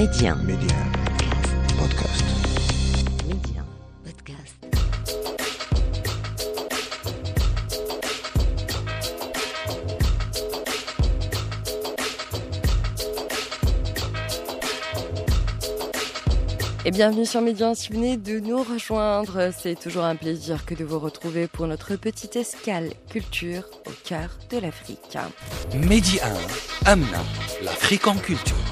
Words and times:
Média. 0.00 0.34
Média. 0.34 0.76
Podcast. 1.78 2.24
Média. 3.28 3.62
Podcast. 4.02 4.56
Et 16.86 16.90
bienvenue 16.90 17.26
sur 17.26 17.42
Média. 17.42 17.74
Si 17.74 17.92
vous 17.92 17.96
venez 17.96 18.16
de 18.16 18.40
nous 18.40 18.62
rejoindre, 18.62 19.50
c'est 19.54 19.78
toujours 19.78 20.04
un 20.04 20.16
plaisir 20.16 20.64
que 20.64 20.74
de 20.74 20.82
vous 20.82 20.98
retrouver 20.98 21.46
pour 21.46 21.66
notre 21.66 21.96
petite 21.96 22.36
escale 22.36 22.88
culture 23.10 23.64
au 23.86 23.90
cœur 24.02 24.30
de 24.48 24.56
l'Afrique. 24.56 25.18
Mehdi 25.74 26.20
1, 26.86 26.90
Amna, 26.90 27.22
l'Afrique 27.62 28.06
en 28.06 28.14
culture. 28.14 28.69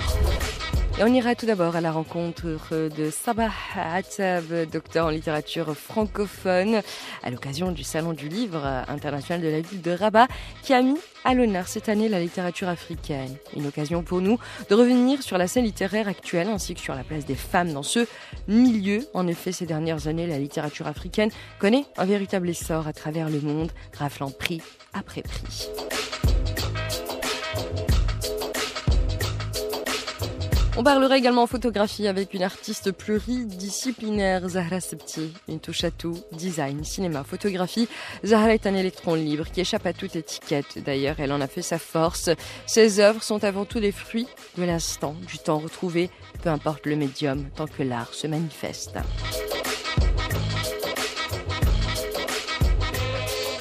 Et 0.98 1.04
on 1.04 1.14
ira 1.14 1.36
tout 1.36 1.46
d'abord 1.46 1.76
à 1.76 1.80
la 1.80 1.92
rencontre 1.92 2.88
de 2.88 3.10
Sabah 3.12 3.52
Attab, 3.76 4.68
docteur 4.72 5.06
en 5.06 5.10
littérature 5.10 5.72
francophone, 5.76 6.82
à 7.22 7.30
l'occasion 7.30 7.70
du 7.70 7.84
Salon 7.84 8.14
du 8.14 8.28
Livre 8.28 8.66
international 8.88 9.40
de 9.40 9.48
la 9.48 9.60
ville 9.60 9.80
de 9.80 9.92
Rabat, 9.92 10.26
qui 10.64 10.74
a 10.74 10.82
mis 10.82 10.98
à 11.24 11.34
l'honneur 11.34 11.68
cette 11.68 11.88
année 11.88 12.08
la 12.08 12.18
littérature 12.18 12.68
africaine. 12.68 13.36
Une 13.56 13.68
occasion 13.68 14.02
pour 14.02 14.20
nous 14.20 14.40
de 14.68 14.74
revenir 14.74 15.22
sur 15.22 15.38
la 15.38 15.46
scène 15.46 15.66
littéraire 15.66 16.08
actuelle 16.08 16.48
ainsi 16.48 16.74
que 16.74 16.80
sur 16.80 16.96
la 16.96 17.04
place 17.04 17.24
des 17.24 17.36
femmes 17.36 17.72
dans 17.72 17.84
ce 17.84 18.04
milieu. 18.48 19.06
En 19.14 19.28
effet, 19.28 19.52
ces 19.52 19.66
dernières 19.66 20.08
années, 20.08 20.26
la 20.26 20.40
littérature 20.40 20.88
africaine 20.88 21.30
connaît 21.60 21.84
un 21.96 22.06
véritable 22.06 22.48
essor 22.48 22.88
à 22.88 22.92
travers 22.92 23.30
le 23.30 23.40
monde, 23.40 23.70
raflant 23.96 24.32
prix 24.32 24.60
après 24.94 25.22
prix. 25.22 25.68
On 30.78 30.84
parlera 30.84 31.18
également 31.18 31.48
photographie 31.48 32.06
avec 32.06 32.34
une 32.34 32.44
artiste 32.44 32.92
pluridisciplinaire, 32.92 34.48
Zahra 34.48 34.78
Septi, 34.78 35.32
une 35.48 35.58
touche 35.58 35.82
à 35.82 35.90
tout, 35.90 36.16
design, 36.30 36.84
cinéma, 36.84 37.24
photographie. 37.24 37.88
Zahra 38.24 38.54
est 38.54 38.64
un 38.64 38.76
électron 38.76 39.16
libre 39.16 39.46
qui 39.52 39.60
échappe 39.60 39.86
à 39.86 39.92
toute 39.92 40.14
étiquette. 40.14 40.78
D'ailleurs, 40.84 41.16
elle 41.18 41.32
en 41.32 41.40
a 41.40 41.48
fait 41.48 41.62
sa 41.62 41.80
force. 41.80 42.30
Ses 42.66 43.00
œuvres 43.00 43.24
sont 43.24 43.42
avant 43.42 43.64
tout 43.64 43.80
des 43.80 43.90
fruits 43.90 44.28
de 44.56 44.62
l'instant, 44.62 45.16
du 45.26 45.38
temps 45.38 45.58
retrouvé, 45.58 46.10
peu 46.44 46.48
importe 46.48 46.86
le 46.86 46.94
médium, 46.94 47.44
tant 47.56 47.66
que 47.66 47.82
l'art 47.82 48.14
se 48.14 48.28
manifeste. 48.28 48.98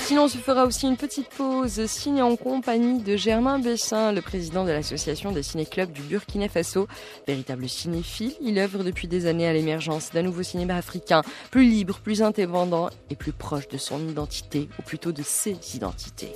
Sinon, 0.07 0.23
on 0.23 0.27
se 0.29 0.37
fera 0.37 0.63
aussi 0.63 0.87
une 0.87 0.95
petite 0.95 1.27
pause 1.27 1.85
ciné 1.85 2.21
en 2.21 2.37
compagnie 2.37 3.01
de 3.01 3.17
Germain 3.17 3.59
Bessin, 3.59 4.13
le 4.13 4.21
président 4.21 4.63
de 4.63 4.71
l'association 4.71 5.33
des 5.33 5.43
ciné-clubs 5.43 5.91
du 5.91 6.01
Burkina 6.01 6.47
Faso. 6.47 6.87
Véritable 7.27 7.67
cinéphile, 7.67 8.31
il 8.39 8.57
œuvre 8.57 8.85
depuis 8.85 9.09
des 9.09 9.25
années 9.25 9.45
à 9.45 9.51
l'émergence 9.51 10.11
d'un 10.11 10.21
nouveau 10.21 10.43
cinéma 10.43 10.77
africain, 10.77 11.23
plus 11.51 11.65
libre, 11.65 11.99
plus 12.01 12.21
indépendant 12.21 12.89
et 13.09 13.17
plus 13.17 13.33
proche 13.33 13.67
de 13.67 13.77
son 13.77 13.99
identité, 14.07 14.69
ou 14.79 14.81
plutôt 14.81 15.11
de 15.11 15.23
ses 15.23 15.57
identités. 15.75 16.33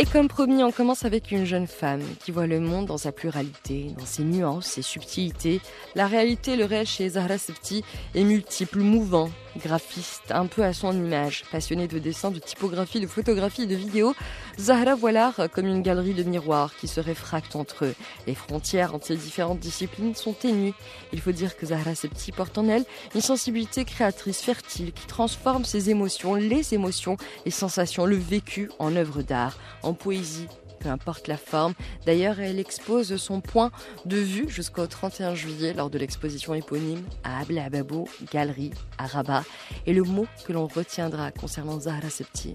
Et 0.00 0.06
comme 0.06 0.28
promis, 0.28 0.62
on 0.62 0.70
commence 0.70 1.04
avec 1.04 1.32
une 1.32 1.44
jeune 1.44 1.66
femme 1.66 2.02
qui 2.24 2.30
voit 2.30 2.46
le 2.46 2.60
monde 2.60 2.86
dans 2.86 2.98
sa 2.98 3.10
pluralité, 3.10 3.88
dans 3.98 4.06
ses 4.06 4.22
nuances, 4.22 4.66
ses 4.66 4.82
subtilités. 4.82 5.60
La 5.96 6.06
réalité, 6.06 6.54
le 6.54 6.66
réel 6.66 6.86
chez 6.86 7.08
Zahra 7.08 7.36
Septi 7.36 7.82
est 8.14 8.22
multiple, 8.22 8.78
mouvant, 8.78 9.28
graphiste, 9.56 10.30
un 10.30 10.46
peu 10.46 10.64
à 10.64 10.72
son 10.72 10.92
image. 10.92 11.44
Passionnée 11.50 11.88
de 11.88 11.98
dessin, 11.98 12.30
de 12.30 12.38
typographie, 12.38 13.00
de 13.00 13.06
photographie 13.06 13.62
et 13.62 13.66
de 13.66 13.74
vidéo, 13.74 14.14
Zahra 14.58 14.94
voit 14.94 15.12
l'art 15.12 15.48
comme 15.52 15.66
une 15.66 15.82
galerie 15.82 16.14
de 16.14 16.22
miroirs 16.22 16.74
qui 16.76 16.88
se 16.88 17.00
réfractent 17.00 17.56
entre 17.56 17.86
eux. 17.86 17.94
Les 18.26 18.34
frontières 18.34 18.94
entre 18.94 19.06
ces 19.06 19.16
différentes 19.16 19.60
disciplines 19.60 20.14
sont 20.14 20.32
ténues. 20.32 20.74
Il 21.12 21.20
faut 21.20 21.32
dire 21.32 21.56
que 21.56 21.66
Zahra 21.66 21.94
Septi 21.94 22.32
porte 22.32 22.58
en 22.58 22.68
elle 22.68 22.84
une 23.14 23.20
sensibilité 23.20 23.84
créatrice 23.84 24.42
fertile 24.42 24.92
qui 24.92 25.06
transforme 25.06 25.64
ses 25.64 25.90
émotions, 25.90 26.34
les 26.34 26.74
émotions, 26.74 27.16
les 27.44 27.50
sensations, 27.50 28.06
le 28.06 28.16
vécu 28.16 28.70
en 28.78 28.94
œuvre 28.96 29.22
d'art, 29.22 29.56
en 29.82 29.94
poésie, 29.94 30.48
peu 30.78 30.88
importe 30.88 31.28
la 31.28 31.36
forme. 31.36 31.74
D'ailleurs, 32.06 32.40
elle 32.40 32.58
expose 32.58 33.16
son 33.16 33.40
point 33.40 33.70
de 34.04 34.16
vue 34.16 34.48
jusqu'au 34.48 34.86
31 34.86 35.34
juillet 35.34 35.74
lors 35.74 35.90
de 35.90 35.98
l'exposition 35.98 36.54
éponyme 36.54 37.04
à 37.24 37.40
Abla 37.40 37.64
Ababo, 37.64 38.08
Galerie, 38.32 38.72
à 38.98 39.06
Rabat. 39.06 39.42
Et 39.86 39.92
le 39.92 40.02
mot 40.02 40.26
que 40.46 40.52
l'on 40.52 40.66
retiendra 40.66 41.30
concernant 41.30 41.80
Zahra 41.80 42.10
Septi, 42.10 42.54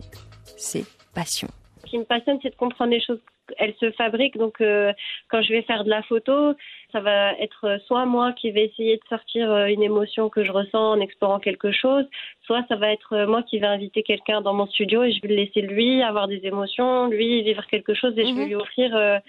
c'est 0.57 0.85
passion. 1.13 1.47
Ce 1.85 1.89
qui 1.89 1.97
me 1.97 2.05
passionne, 2.05 2.39
c'est 2.41 2.49
de 2.49 2.55
comprendre 2.55 2.91
les 2.91 3.01
choses. 3.01 3.19
Elles 3.57 3.75
se 3.79 3.91
fabriquent, 3.91 4.37
donc 4.37 4.61
euh, 4.61 4.93
quand 5.29 5.41
je 5.41 5.51
vais 5.53 5.61
faire 5.63 5.83
de 5.83 5.89
la 5.89 6.01
photo, 6.03 6.53
ça 6.91 6.99
va 7.01 7.33
être 7.39 7.77
soit 7.87 8.05
moi 8.05 8.31
qui 8.33 8.51
vais 8.51 8.65
essayer 8.65 8.95
de 8.97 9.03
sortir 9.09 9.51
euh, 9.51 9.65
une 9.65 9.83
émotion 9.83 10.29
que 10.29 10.43
je 10.43 10.51
ressens 10.51 10.91
en 10.93 10.99
explorant 11.01 11.39
quelque 11.39 11.71
chose, 11.71 12.05
soit 12.45 12.63
ça 12.69 12.75
va 12.77 12.91
être 12.91 13.13
euh, 13.13 13.27
moi 13.27 13.43
qui 13.43 13.59
vais 13.59 13.67
inviter 13.67 14.01
quelqu'un 14.03 14.41
dans 14.41 14.53
mon 14.53 14.65
studio 14.67 15.03
et 15.03 15.11
je 15.11 15.21
vais 15.21 15.27
le 15.29 15.35
laisser 15.35 15.61
lui 15.61 16.01
avoir 16.01 16.27
des 16.27 16.39
émotions, 16.45 17.07
lui 17.07 17.41
vivre 17.43 17.65
quelque 17.67 17.93
chose 17.93 18.13
et 18.17 18.25
je 18.25 18.33
vais 18.33 18.41
Mhm. 18.43 18.47
lui 18.47 18.55
offrir 18.55 18.95
euh, 18.95 19.19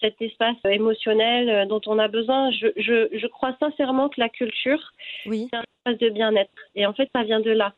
cet 0.00 0.20
espace 0.22 0.56
émotionnel 0.64 1.68
dont 1.68 1.80
on 1.86 1.98
a 1.98 2.08
besoin. 2.08 2.50
Je, 2.52 2.68
je, 2.76 3.08
je 3.16 3.26
crois 3.26 3.54
sincèrement 3.60 4.08
que 4.08 4.18
la 4.20 4.30
culture, 4.30 4.80
Oui. 5.26 5.48
c'est 5.50 5.56
un 5.58 5.62
espace 5.84 5.98
de 6.00 6.08
bien-être. 6.08 6.50
Et 6.74 6.86
en 6.86 6.94
fait, 6.94 7.10
ça 7.14 7.22
vient 7.22 7.40
de 7.40 7.50
là. 7.50 7.74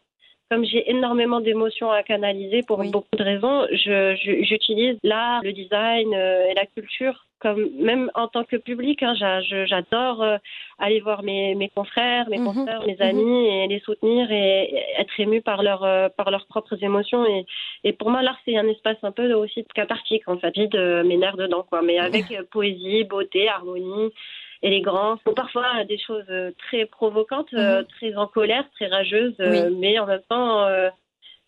Comme 0.52 0.66
j'ai 0.66 0.90
énormément 0.90 1.40
d'émotions 1.40 1.90
à 1.90 2.02
canaliser 2.02 2.60
pour 2.62 2.80
Oui. 2.80 2.90
beaucoup 2.90 3.16
de 3.16 3.22
raisons, 3.24 3.66
je- 3.72 4.14
je- 4.22 4.42
j'utilise 4.44 4.98
l'art, 5.02 5.40
le 5.42 5.54
design 5.54 6.12
euh, 6.12 6.44
et 6.50 6.52
la 6.52 6.66
culture 6.66 7.24
comme 7.40 7.70
même 7.78 8.10
en 8.14 8.28
tant 8.28 8.44
que 8.44 8.56
public. 8.56 9.02
hein, 9.02 9.14
j'a- 9.18 9.40
je- 9.40 9.64
J'adore 9.64 10.22
euh, 10.22 10.36
aller 10.78 11.00
voir 11.00 11.22
mes, 11.22 11.54
mes 11.54 11.70
confrères, 11.70 12.28
mes 12.28 12.38
Mhm, 12.38 12.44
consoeurs, 12.44 12.86
mes 12.86 12.96
mhm. 12.96 13.02
amis 13.02 13.48
et 13.48 13.66
les 13.66 13.80
soutenir 13.80 14.30
et, 14.30 14.64
et 14.74 14.84
être 15.00 15.18
ému 15.18 15.40
par, 15.40 15.62
leur, 15.62 15.84
euh, 15.84 16.10
par 16.14 16.30
leurs 16.30 16.46
propres 16.46 16.76
émotions. 16.84 17.24
Et, 17.24 17.46
et 17.84 17.94
pour 17.94 18.10
moi, 18.10 18.20
l'art, 18.22 18.38
c'est 18.44 18.58
un 18.58 18.68
espace 18.68 18.98
un 19.02 19.10
peu 19.10 19.32
aussi 19.32 19.64
cathartique, 19.74 20.28
en 20.28 20.36
fait. 20.36 20.52
J'ai 20.54 20.66
de 20.66 21.02
mes 21.06 21.16
nerfs 21.16 21.38
dedans, 21.38 21.64
quoi. 21.66 21.80
Mais 21.80 21.98
avec 21.98 22.26
poésie, 22.50 23.04
beauté, 23.04 23.48
harmonie 23.48 24.12
élégance, 24.62 25.20
ou 25.26 25.32
parfois 25.32 25.66
euh, 25.80 25.84
des 25.84 25.98
choses 25.98 26.24
euh, 26.30 26.52
très 26.66 26.86
provocantes, 26.86 27.52
euh, 27.54 27.80
Mhm. 27.80 27.86
très 27.98 28.14
en 28.16 28.26
colère, 28.26 28.64
très 28.74 28.86
rageuses, 28.86 29.34
mais 29.38 29.98
en 29.98 30.06
même 30.06 30.22
temps 30.28 30.66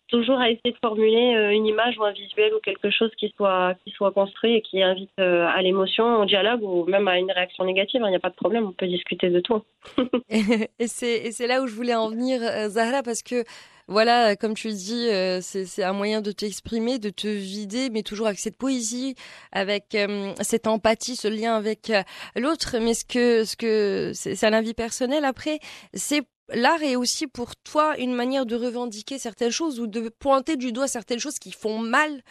toujours 0.07 0.37
à 0.39 0.51
essayer 0.51 0.71
de 0.71 0.77
formuler 0.83 1.49
une 1.51 1.65
image 1.65 1.97
ou 1.97 2.03
un 2.03 2.11
visuel 2.11 2.53
ou 2.53 2.59
quelque 2.59 2.91
chose 2.91 3.09
qui 3.17 3.33
soit 3.35 3.73
qui 3.83 3.91
soit 3.91 4.11
construit 4.11 4.53
et 4.57 4.61
qui 4.61 4.83
invite 4.83 5.17
à 5.17 5.59
l'émotion, 5.63 6.21
au 6.21 6.25
dialogue 6.25 6.61
ou 6.61 6.85
même 6.85 7.07
à 7.07 7.17
une 7.17 7.31
réaction 7.31 7.65
négative. 7.65 8.01
Il 8.05 8.09
n'y 8.09 8.15
a 8.15 8.19
pas 8.19 8.29
de 8.29 8.35
problème, 8.35 8.67
on 8.67 8.71
peut 8.71 8.85
discuter 8.85 9.29
de 9.29 9.39
tout. 9.39 9.63
et 10.29 10.87
c'est 10.87 11.47
là 11.47 11.61
où 11.63 11.67
je 11.67 11.73
voulais 11.73 11.95
en 11.95 12.09
venir, 12.09 12.39
Zahra, 12.69 13.01
parce 13.01 13.23
que 13.23 13.43
voilà, 13.87 14.35
comme 14.35 14.55
tu 14.55 14.69
dis, 14.69 15.09
euh, 15.09 15.41
c'est 15.41 15.83
un 15.83 15.93
moyen 15.93 16.21
de 16.21 16.31
t'exprimer, 16.31 16.97
de 16.97 17.11
te 17.11 17.27
vider, 17.27 17.91
mais 17.91 18.01
toujours 18.01 18.25
avec 18.25 18.39
cette 18.39 18.57
poésie, 18.57 19.15
avec 19.51 19.93
euh, 19.93 20.33
cette 20.41 20.65
empathie, 20.65 21.15
ce 21.15 21.27
lien 21.27 21.55
avec 21.55 21.91
euh, 21.91 22.01
l'autre. 22.35 22.77
Mais 22.79 22.95
ce 22.95 23.05
que 23.05 23.45
ce 23.45 23.55
que 23.55 24.11
c'est 24.15 24.43
un 24.43 24.53
avis 24.53 24.73
personnel. 24.73 25.23
Après, 25.23 25.59
c'est 25.93 26.23
L'art 26.53 26.83
est 26.83 26.95
aussi 26.95 27.25
pour 27.25 27.55
toi 27.55 27.97
une 27.97 28.13
manière 28.13 28.45
de 28.45 28.55
revendiquer 28.55 29.17
certaines 29.17 29.49
choses 29.49 29.79
ou 29.79 29.87
de 29.87 30.09
pointer 30.09 30.57
du 30.57 30.71
doigt 30.71 30.87
certaines 30.87 31.17
choses 31.17 31.39
qui 31.39 31.51
font 31.51 31.79
mal 31.79 32.21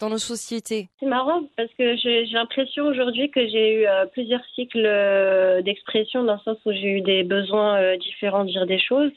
dans 0.00 0.10
nos 0.10 0.18
sociétés. 0.18 0.88
C'est 0.98 1.06
marrant 1.06 1.42
parce 1.56 1.72
que 1.78 1.96
j'ai 1.96 2.24
l'impression 2.26 2.86
aujourd'hui 2.86 3.30
que 3.30 3.46
j'ai 3.48 3.74
eu 3.74 3.86
euh, 3.86 4.06
plusieurs 4.06 4.44
cycles 4.54 4.84
euh, 4.84 5.62
d'expression 5.62 6.24
dans 6.24 6.34
le 6.34 6.40
sens 6.40 6.58
où 6.66 6.72
j'ai 6.72 6.98
eu 6.98 7.00
des 7.00 7.22
besoins 7.22 7.80
euh, 7.80 7.96
différents 7.96 8.44
de 8.44 8.50
dire 8.50 8.66
des 8.66 8.80
choses. 8.80 9.12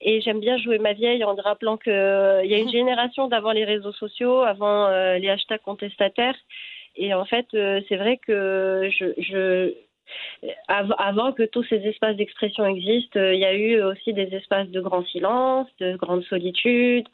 Et 0.00 0.20
j'aime 0.20 0.40
bien 0.40 0.58
jouer 0.58 0.78
ma 0.78 0.92
vieille 0.92 1.24
en 1.24 1.34
rappelant 1.34 1.76
qu'il 1.76 1.92
y 1.92 2.54
a 2.54 2.58
une 2.58 2.70
génération 2.70 3.28
d'avant 3.28 3.52
les 3.52 3.64
réseaux 3.64 3.92
sociaux, 3.92 4.40
avant 4.42 4.86
euh, 4.86 5.18
les 5.18 5.28
hashtags 5.28 5.62
contestataires. 5.62 6.36
Et 6.96 7.14
en 7.14 7.24
fait, 7.24 7.46
euh, 7.54 7.80
c'est 7.88 7.96
vrai 7.96 8.18
que 8.18 8.90
je, 8.90 9.74
avant 10.68 11.32
que 11.32 11.44
tous 11.44 11.64
ces 11.64 11.76
espaces 11.86 12.16
d'expression 12.16 12.66
existent, 12.66 13.18
euh, 13.18 13.34
il 13.34 13.40
y 13.40 13.44
a 13.44 13.54
eu 13.54 13.82
aussi 13.82 14.12
des 14.12 14.34
espaces 14.34 14.68
de 14.68 14.80
grand 14.80 15.04
silence, 15.06 15.68
de 15.80 15.96
grande 15.96 16.24
solitude. 16.24 17.06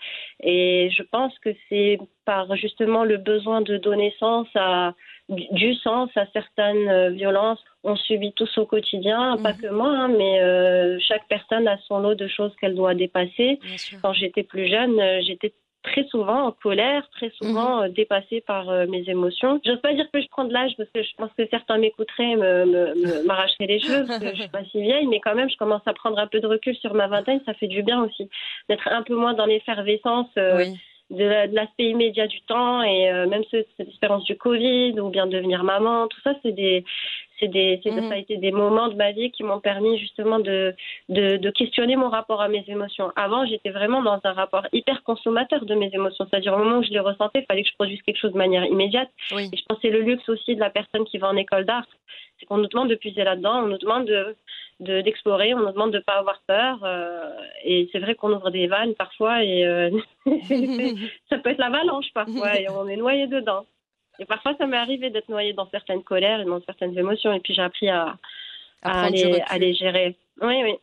Et 0.43 0.91
je 0.97 1.03
pense 1.03 1.37
que 1.41 1.50
c'est 1.69 1.99
par 2.25 2.55
justement 2.56 3.05
le 3.05 3.17
besoin 3.17 3.61
de 3.61 3.77
donner 3.77 4.15
sens 4.19 4.47
à 4.55 4.95
du 5.29 5.75
sens 5.75 6.09
à 6.17 6.27
certaines 6.33 6.89
euh, 6.89 7.11
violences 7.11 7.62
on 7.85 7.95
subit 7.97 8.33
tous 8.33 8.59
au 8.59 8.67
quotidien, 8.67 9.37
pas 9.39 9.53
Mhm. 9.53 9.61
que 9.61 9.67
moi, 9.69 9.89
hein, 9.89 10.09
mais 10.09 10.41
euh, 10.41 10.99
chaque 11.00 11.27
personne 11.29 11.69
a 11.69 11.79
son 11.87 12.00
lot 12.00 12.15
de 12.17 12.27
choses 12.27 12.55
qu'elle 12.56 12.75
doit 12.75 12.95
dépasser. 12.95 13.61
Quand 14.03 14.12
j'étais 14.12 14.43
plus 14.43 14.69
jeune, 14.69 15.00
j'étais 15.23 15.53
très 15.93 16.05
souvent 16.08 16.46
en 16.49 16.52
colère, 16.52 17.08
très 17.11 17.31
souvent 17.31 17.82
euh, 17.82 17.88
dépassée 17.88 18.40
par 18.46 18.69
euh, 18.70 18.87
mes 18.87 19.02
émotions. 19.08 19.61
J'ose 19.64 19.81
pas 19.81 19.93
dire 19.94 20.06
que 20.12 20.20
je 20.20 20.29
prends 20.29 20.44
de 20.44 20.52
l'âge 20.52 20.73
parce 20.76 20.88
que 20.90 21.02
je 21.02 21.14
pense 21.17 21.31
que 21.37 21.46
certains 21.49 21.79
m'écouteraient, 21.79 22.37
me- 22.37 22.64
me- 22.67 22.94
me- 22.94 23.23
m'arracheraient 23.26 23.67
les 23.67 23.81
cheveux 23.81 24.05
parce 24.06 24.20
que 24.20 24.26
je 24.37 24.40
suis 24.43 24.50
pas 24.50 24.64
si 24.70 24.81
vieille, 24.82 25.06
mais 25.06 25.20
quand 25.20 25.35
même, 25.35 25.50
je 25.50 25.56
commence 25.56 25.82
à 25.87 25.93
prendre 25.94 26.19
un 26.19 26.26
peu 26.26 26.40
de 26.40 26.46
recul 26.46 26.75
sur 26.76 26.94
ma 26.94 27.06
vingtaine. 27.06 27.40
Ça 27.46 27.55
fait 27.55 27.67
du 27.69 27.82
bien 27.82 28.02
aussi 28.05 28.29
d'être 28.69 28.87
un 28.88 29.02
peu 29.02 29.14
moins 29.14 29.35
dans 29.35 29.46
l'effervescence. 29.46 30.29
euh, 30.38 30.56
Oui. 30.58 30.79
De 31.10 31.55
l'aspect 31.55 31.90
immédiat 31.90 32.26
du 32.26 32.40
temps 32.43 32.82
et 32.82 33.10
même 33.26 33.43
cette 33.50 33.69
expérience 33.78 34.25
du 34.25 34.37
Covid 34.37 35.00
ou 35.00 35.08
bien 35.08 35.26
devenir 35.26 35.64
maman, 35.64 36.06
tout 36.06 36.20
ça, 36.22 36.34
c'est 36.43 36.52
des, 36.52 36.84
c'est 37.38 37.49
des, 37.49 37.81
c'est, 37.82 37.90
mhm. 37.90 38.08
ça 38.08 38.14
a 38.14 38.19
été 38.19 38.37
des 38.37 38.50
moments 38.50 38.88
de 38.88 38.94
ma 38.94 39.12
vie 39.12 39.31
qui 39.31 39.43
m'ont 39.43 39.60
permis 39.60 39.99
justement 39.99 40.38
de, 40.38 40.75
de, 41.08 41.37
de, 41.37 41.50
questionner 41.50 41.96
mon 41.96 42.08
rapport 42.08 42.40
à 42.40 42.49
mes 42.49 42.64
émotions. 42.69 43.10
Avant, 43.16 43.46
j'étais 43.46 43.70
vraiment 43.70 44.02
dans 44.02 44.20
un 44.25 44.32
rapport 44.32 44.66
hyper 44.72 45.02
consommateur 45.02 45.64
de 45.64 45.75
mes 45.75 45.90
émotions. 45.93 46.26
C'est-à-dire 46.28 46.55
au 46.55 46.58
moment 46.58 46.78
où 46.78 46.82
je 46.82 46.90
les 46.90 47.00
ressentais, 47.00 47.40
il 47.40 47.46
fallait 47.46 47.62
que 47.62 47.69
je 47.69 47.75
produise 47.75 48.02
quelque 48.02 48.19
chose 48.19 48.32
de 48.32 48.38
manière 48.38 48.64
immédiate. 48.64 49.11
Et 49.32 49.56
je 49.56 49.64
pensais 49.69 49.90
le 49.90 50.00
luxe 50.00 50.28
aussi 50.28 50.54
de 50.54 50.61
la 50.61 50.70
personne 50.70 51.04
qui 51.04 51.19
va 51.19 51.28
en 51.28 51.37
école 51.37 51.64
d'art. 51.64 51.87
C'est 52.38 52.46
qu'on 52.46 52.58
nous 52.58 52.69
demande 52.69 52.88
de 52.88 52.94
puiser 52.94 53.25
là-dedans, 53.25 53.64
on 53.64 53.69
nous 53.69 53.78
demande 53.78 54.06
de, 54.06 54.37
de, 54.80 55.00
d'explorer, 55.00 55.54
on 55.54 55.60
nous 55.60 55.72
demande 55.72 55.92
de 55.92 55.98
ne 55.98 56.02
pas 56.02 56.19
avoir 56.19 56.40
peur. 56.46 56.78
Euh, 56.84 57.30
et 57.64 57.88
c'est 57.92 57.98
vrai 57.98 58.14
qu'on 58.14 58.32
ouvre 58.32 58.50
des 58.50 58.66
vannes 58.66 58.94
parfois 58.94 59.42
et 59.42 59.64
euh, 59.66 59.90
ça 61.28 61.38
peut 61.38 61.50
être 61.50 61.58
l'avalanche 61.58 62.12
parfois 62.14 62.58
et 62.58 62.69
on 62.70 62.88
est 62.88 62.96
noyé 62.96 63.26
dedans. 63.26 63.66
Et 64.20 64.25
parfois, 64.25 64.54
ça 64.58 64.66
m'est 64.66 64.76
arrivé 64.76 65.10
d'être 65.10 65.28
noyée 65.28 65.52
dans 65.52 65.69
certaines 65.70 66.02
colères 66.02 66.40
et 66.40 66.44
dans 66.44 66.60
certaines 66.62 66.98
émotions. 66.98 67.32
Et 67.32 67.40
puis, 67.40 67.54
j'ai 67.54 67.62
appris 67.62 67.88
à, 67.88 68.16
à, 68.82 69.10
les, 69.10 69.40
à, 69.46 69.58
les, 69.58 69.75
gérer. 69.75 70.16
Oui, 70.40 70.60
oui. 70.64 70.75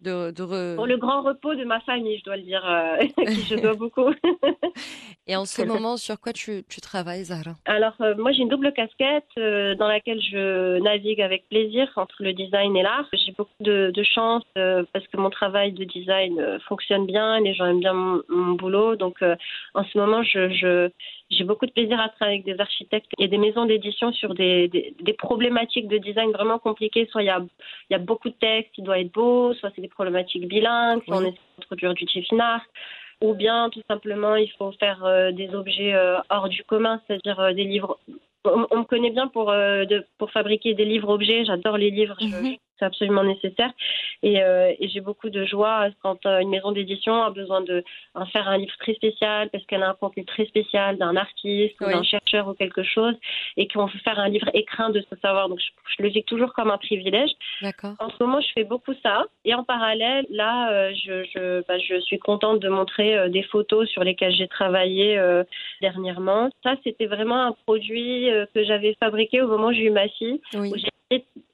De, 0.00 0.30
Pour 0.76 0.86
le 0.86 0.96
grand 0.96 1.20
repos 1.20 1.54
de 1.54 1.64
ma 1.64 1.80
famille, 1.80 2.18
je 2.18 2.24
dois 2.24 2.36
le 2.36 2.42
dire, 2.42 2.64
euh, 2.66 2.96
qui 3.26 3.42
je 3.42 3.54
dois 3.56 3.74
beaucoup. 3.74 4.08
et 5.26 5.36
en 5.36 5.44
ce 5.44 5.60
moment, 5.62 5.98
sur 5.98 6.18
quoi 6.18 6.32
tu, 6.32 6.64
tu 6.68 6.80
travailles, 6.80 7.24
Zahra 7.24 7.52
Alors, 7.66 7.92
euh, 8.00 8.14
moi, 8.16 8.32
j'ai 8.32 8.40
une 8.40 8.48
double 8.48 8.72
casquette 8.72 9.26
euh, 9.36 9.74
dans 9.74 9.88
laquelle 9.88 10.20
je 10.22 10.78
navigue 10.78 11.20
avec 11.20 11.46
plaisir 11.50 11.90
entre 11.96 12.16
le 12.20 12.32
design 12.32 12.74
et 12.76 12.82
l'art. 12.82 13.08
J'ai 13.12 13.32
beaucoup 13.32 13.50
de, 13.60 13.92
de 13.94 14.02
chance 14.02 14.44
parce 14.54 15.06
que 15.08 15.18
mon 15.18 15.28
travail 15.28 15.72
de 15.72 15.84
design 15.84 16.58
fonctionne 16.66 17.06
bien, 17.06 17.38
les 17.40 17.52
gens 17.52 17.66
aiment 17.66 17.80
bien 17.80 17.92
mon, 17.92 18.22
mon 18.28 18.54
boulot. 18.54 18.96
Donc, 18.96 19.22
en 19.74 19.84
ce 19.84 19.98
moment, 19.98 20.22
je, 20.22 20.48
je 20.50 20.90
j'ai 21.30 21.44
beaucoup 21.44 21.66
de 21.66 21.70
plaisir 21.70 22.00
à 22.00 22.08
travailler 22.08 22.42
avec 22.42 22.56
des 22.56 22.60
architectes 22.60 23.10
et 23.18 23.28
des 23.28 23.38
maisons 23.38 23.64
d'édition 23.64 24.12
sur 24.12 24.34
des, 24.34 24.68
des, 24.68 25.12
problématiques 25.12 25.86
de 25.86 25.98
design 25.98 26.30
vraiment 26.32 26.58
compliquées. 26.58 27.06
Soit 27.10 27.22
il 27.22 27.26
y 27.26 27.30
a, 27.30 27.40
y 27.90 27.94
a 27.94 27.98
beaucoup 27.98 28.28
de 28.30 28.34
textes, 28.34 28.72
il 28.78 28.84
doit 28.84 28.98
être 28.98 29.12
beau, 29.12 29.54
soit 29.54 29.70
c'est 29.74 29.82
des 29.82 29.88
problématiques 29.88 30.48
bilingues, 30.48 31.02
soit 31.04 31.18
on 31.18 31.20
essaie 31.20 31.38
d'introduire 31.58 31.94
du 31.94 32.06
chiffre 32.08 32.34
art, 32.40 32.64
ou 33.22 33.34
bien 33.34 33.70
tout 33.70 33.82
simplement 33.88 34.34
il 34.34 34.50
faut 34.58 34.72
faire 34.72 35.04
euh, 35.04 35.30
des 35.30 35.54
objets 35.54 35.94
euh, 35.94 36.18
hors 36.30 36.48
du 36.48 36.64
commun, 36.64 37.00
c'est-à-dire 37.06 37.38
euh, 37.38 37.52
des 37.52 37.64
livres. 37.64 37.98
On, 38.44 38.78
me 38.78 38.84
connaît 38.84 39.10
bien 39.10 39.28
pour, 39.28 39.52
de, 39.52 40.06
pour 40.16 40.30
fabriquer 40.30 40.72
des 40.72 40.86
livres-objets, 40.86 41.44
j'adore 41.44 41.76
les 41.76 41.90
livres, 41.90 42.16
mhm 42.22 42.56
c'est 42.80 42.86
absolument 42.86 43.22
nécessaire. 43.22 43.70
Et, 44.22 44.42
euh, 44.42 44.72
et 44.78 44.88
j'ai 44.88 45.00
beaucoup 45.00 45.30
de 45.30 45.44
joie 45.44 45.88
quand 46.02 46.26
euh, 46.26 46.40
une 46.40 46.50
maison 46.50 46.72
d'édition 46.72 47.22
a 47.22 47.30
besoin 47.30 47.60
de 47.60 47.84
faire 48.32 48.48
un 48.48 48.58
livre 48.58 48.74
très 48.78 48.94
spécial 48.94 49.50
parce 49.50 49.64
qu'elle 49.66 49.82
a 49.82 49.90
un 49.90 49.94
contenu 49.94 50.24
très 50.24 50.46
spécial 50.46 50.96
d'un 50.98 51.16
artiste 51.16 51.80
ou 51.80 51.84
d'un 51.84 52.02
chercheur 52.02 52.48
ou 52.48 52.54
quelque 52.54 52.82
chose 52.82 53.14
et 53.56 53.68
qu'on 53.68 53.86
veut 53.86 53.98
faire 54.00 54.18
un 54.18 54.28
livre 54.28 54.48
écrin 54.54 54.90
de 54.90 55.00
ce 55.00 55.16
savoir. 55.20 55.48
Donc 55.48 55.60
je, 55.60 56.02
le 56.02 56.08
vis 56.08 56.24
toujours 56.24 56.52
comme 56.54 56.70
un 56.70 56.78
privilège. 56.78 57.30
En 57.98 58.10
ce 58.10 58.16
moment, 58.20 58.40
je 58.40 58.48
fais 58.54 58.64
beaucoup 58.64 58.94
ça. 59.02 59.24
Et 59.44 59.54
en 59.54 59.64
parallèle, 59.64 60.26
là, 60.30 60.72
euh, 60.72 60.92
je, 60.94 61.24
je, 61.24 61.66
bah, 61.68 61.78
je 61.78 62.00
suis 62.00 62.18
contente 62.18 62.60
de 62.60 62.68
montrer 62.68 63.28
des 63.28 63.42
photos 63.42 63.88
sur 63.88 64.02
lesquelles 64.02 64.34
j'ai 64.34 64.48
travaillé 64.48 65.20
dernièrement. 65.80 66.50
Ça, 66.62 66.74
c'était 66.84 67.06
vraiment 67.06 67.46
un 67.46 67.52
produit 67.52 68.28
que 68.54 68.64
j'avais 68.64 68.96
fabriqué 69.00 69.42
au 69.42 69.48
moment 69.48 69.68
où 69.68 69.72
j'ai 69.72 69.84
eu 69.84 69.90
ma 69.90 70.08
fille. 70.08 70.40
Oui. 70.54 70.72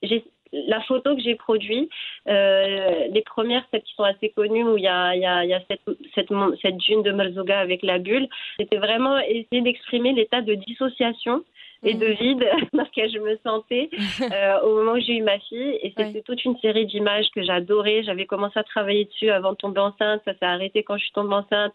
J'ai 0.02 0.22
la 0.52 0.80
photo 0.82 1.14
que 1.16 1.22
j'ai 1.22 1.34
produite, 1.34 1.90
euh, 2.28 3.06
les 3.10 3.22
premières, 3.22 3.64
celles 3.70 3.82
qui 3.82 3.94
sont 3.94 4.04
assez 4.04 4.30
connues, 4.30 4.64
où 4.64 4.76
il 4.76 4.84
y 4.84 4.88
a, 4.88 5.60
cette, 5.68 5.80
cette, 6.14 6.76
dune 6.76 7.02
de 7.02 7.12
Merzoga 7.12 7.58
avec 7.58 7.82
la 7.82 7.98
bulle, 7.98 8.28
c'était 8.58 8.78
vraiment 8.78 9.18
essayer 9.18 9.62
d'exprimer 9.62 10.12
l'état 10.12 10.42
de 10.42 10.54
dissociation 10.54 11.44
et 11.82 11.94
de 11.94 12.08
mm. 12.08 12.12
vide 12.12 12.46
dans 12.72 12.82
lequel 12.82 13.10
je 13.10 13.18
me 13.18 13.36
sentais 13.44 13.90
euh, 14.20 14.60
au 14.62 14.76
moment 14.76 14.92
où 14.92 15.00
j'ai 15.00 15.16
eu 15.16 15.22
ma 15.22 15.38
fille. 15.38 15.78
Et 15.82 15.92
c'était 15.96 16.22
toute 16.22 16.44
une 16.44 16.56
série 16.58 16.86
d'images 16.86 17.26
que 17.34 17.42
j'adorais. 17.42 18.02
J'avais 18.04 18.26
commencé 18.26 18.58
à 18.58 18.64
travailler 18.64 19.04
dessus 19.04 19.30
avant 19.30 19.52
de 19.52 19.56
tomber 19.56 19.80
enceinte. 19.80 20.22
Ça 20.24 20.32
s'est 20.34 20.46
arrêté 20.46 20.82
quand 20.82 20.96
je 20.96 21.04
suis 21.04 21.12
tombée 21.12 21.34
enceinte. 21.34 21.72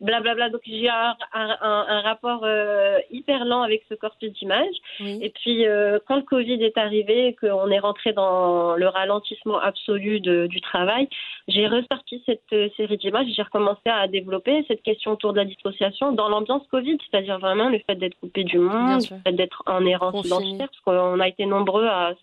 Blablabla. 0.00 0.34
Bla, 0.34 0.34
bla. 0.34 0.50
Donc 0.50 0.62
j'ai 0.66 0.88
un, 0.88 1.16
un, 1.32 1.86
un, 1.88 2.00
rapport 2.00 2.42
euh, 2.44 2.98
hyper 3.10 3.44
lent 3.44 3.62
avec 3.62 3.84
ce 3.88 3.94
corpus 3.94 4.32
d'images. 4.32 4.76
Et 5.00 5.30
puis 5.30 5.66
euh, 5.66 5.98
quand 6.06 6.16
le 6.16 6.22
Covid 6.22 6.62
est 6.62 6.76
arrivé 6.78 7.28
et 7.28 7.34
qu'on 7.34 7.70
est 7.70 7.78
rentré 7.78 8.12
dans 8.12 8.74
le 8.76 8.88
ralentissement 8.88 9.58
absolu 9.58 10.20
de, 10.20 10.46
du 10.46 10.60
travail, 10.60 11.08
j'ai 11.48 11.66
ressorti 11.66 12.22
cette 12.26 12.72
série 12.76 12.96
d'images. 12.96 13.26
J'ai 13.34 13.42
recommencé 13.42 13.80
à 13.86 14.08
développer 14.08 14.64
cette 14.68 14.82
question 14.82 15.12
autour 15.12 15.32
de 15.32 15.38
la 15.38 15.44
dissociation 15.44 16.12
dans 16.12 16.28
l'ambiance 16.28 16.62
Covid, 16.70 16.98
c'est-à-dire 17.10 17.38
vraiment 17.38 17.68
le 17.68 17.78
fait 17.86 17.94
d'être 17.96 18.18
coupé 18.20 18.44
du 18.44 18.58
monde, 18.58 19.02
le 19.10 19.18
fait 19.24 19.32
d'être 19.32 19.43
en 19.66 19.84
errance 19.84 20.24
identitaire, 20.24 20.68
parce 20.68 20.80
qu'on 20.80 21.20
a 21.20 21.28
été 21.28 21.46
nombreux 21.46 21.86
à, 21.86 22.14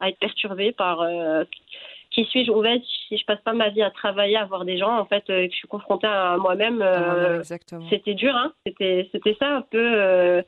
à 0.00 0.08
être 0.08 0.18
perturbés 0.18 0.72
par 0.72 1.00
euh, 1.00 1.44
qui 2.10 2.24
suis-je 2.24 2.50
où 2.50 2.60
vais 2.60 2.80
si 3.08 3.18
je 3.18 3.24
passe 3.24 3.40
pas 3.42 3.52
ma 3.52 3.68
vie 3.68 3.82
à 3.82 3.90
travailler, 3.90 4.36
à 4.36 4.44
voir 4.44 4.64
des 4.64 4.78
gens, 4.78 4.98
en 4.98 5.04
fait, 5.04 5.28
euh, 5.28 5.42
et 5.42 5.48
que 5.48 5.54
je 5.54 5.58
suis 5.58 5.68
confrontée 5.68 6.06
à 6.06 6.36
moi-même. 6.38 6.82
Euh, 6.82 7.42
c'était 7.90 8.14
dur, 8.14 8.34
hein. 8.34 8.52
C'était, 8.66 9.08
ça 9.38 9.56
un 9.56 9.62
peu 9.62 10.42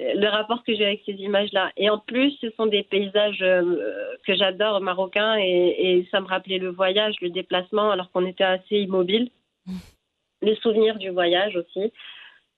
le 0.00 0.28
rapport 0.28 0.62
que 0.64 0.74
j'ai 0.74 0.84
avec 0.84 1.02
ces 1.06 1.14
images-là. 1.14 1.72
Et 1.76 1.90
en 1.90 1.98
plus, 1.98 2.32
ce 2.40 2.50
sont 2.50 2.66
des 2.66 2.82
paysages 2.82 3.38
que 3.38 4.34
j'adore, 4.34 4.80
marocains, 4.80 5.36
et, 5.38 5.98
et, 5.98 6.08
ça 6.10 6.20
me 6.20 6.26
rappelait 6.26 6.58
le 6.58 6.70
voyage, 6.70 7.16
le 7.20 7.30
déplacement, 7.30 7.90
alors 7.90 8.10
qu'on 8.12 8.26
était 8.26 8.44
assez 8.44 8.76
immobile. 8.76 9.30
Les 10.40 10.54
souvenirs 10.56 10.98
du 10.98 11.10
voyage 11.10 11.56
aussi 11.56 11.92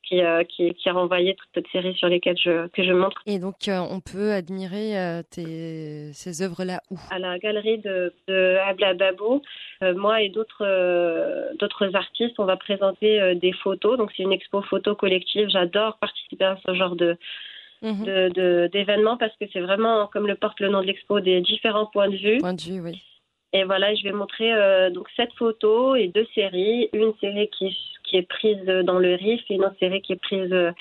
qui, 0.02 0.20
euh, 0.20 0.44
qui, 0.44 0.74
qui, 0.74 0.88
a 0.88 0.92
renvoyé 0.92 1.34
toute 1.34 1.48
cette 1.54 1.68
série 1.68 1.94
sur 1.94 2.08
lesquelles 2.08 2.38
je, 2.38 2.68
que 2.68 2.82
je 2.82 2.92
montre. 2.92 3.22
Et 3.26 3.38
donc, 3.38 3.68
euh, 3.68 3.78
on 3.78 4.00
peut 4.00 4.32
admirer 4.32 4.98
euh, 4.98 5.22
tes, 5.28 6.12
ces 6.12 6.42
œuvres-là 6.42 6.80
où? 6.90 6.96
À 7.10 7.18
la 7.18 7.38
galerie 7.38 7.78
de, 7.78 8.12
de 8.28 8.56
Abla 8.66 8.94
Babou. 8.94 9.42
moi 9.96 10.22
et 10.22 10.28
d'autres 10.28 10.66
d'autres 11.58 11.94
artistes, 11.94 12.38
on 12.38 12.44
va 12.44 12.56
présenter 12.56 13.34
des 13.36 13.52
photos. 13.52 13.98
Donc, 13.98 14.10
c'est 14.16 14.22
une 14.22 14.32
expo 14.32 14.62
photo 14.62 14.94
collective. 14.94 15.48
J'adore 15.48 15.98
participer 15.98 16.44
à 16.44 16.58
ce 16.66 16.74
genre 16.74 16.96
de, 16.96 17.16
de 17.82 18.68
d'événements 18.72 19.16
parce 19.16 19.36
que 19.36 19.46
c'est 19.52 19.60
vraiment, 19.60 20.06
comme 20.08 20.26
le 20.26 20.34
porte 20.34 20.60
le 20.60 20.68
nom 20.68 20.80
de 20.80 20.86
l'expo, 20.86 21.20
des 21.20 21.40
différents 21.40 21.86
points 21.86 22.08
de 22.08 22.16
vue. 22.16 22.38
Points 22.38 22.54
de 22.54 22.62
vue, 22.62 22.80
oui. 22.80 23.02
Et 23.52 23.64
voilà, 23.64 23.94
je 23.94 24.04
vais 24.04 24.12
montrer 24.12 24.52
euh, 24.52 24.90
donc 24.90 25.08
cette 25.16 25.32
photo 25.32 25.96
et 25.96 26.06
deux 26.08 26.26
séries. 26.34 26.88
Une 26.92 27.12
série 27.20 27.50
qui, 27.50 27.76
qui 28.10 28.16
est 28.16 28.28
prise 28.28 28.64
dans 28.84 28.98
le 28.98 29.14
Rif 29.14 29.40
et 29.48 29.54
une 29.54 29.64
autre 29.64 29.76
série 29.78 30.02
qui 30.02 30.12
est 30.12 30.20
prise 30.20 30.52
euh, 30.52 30.72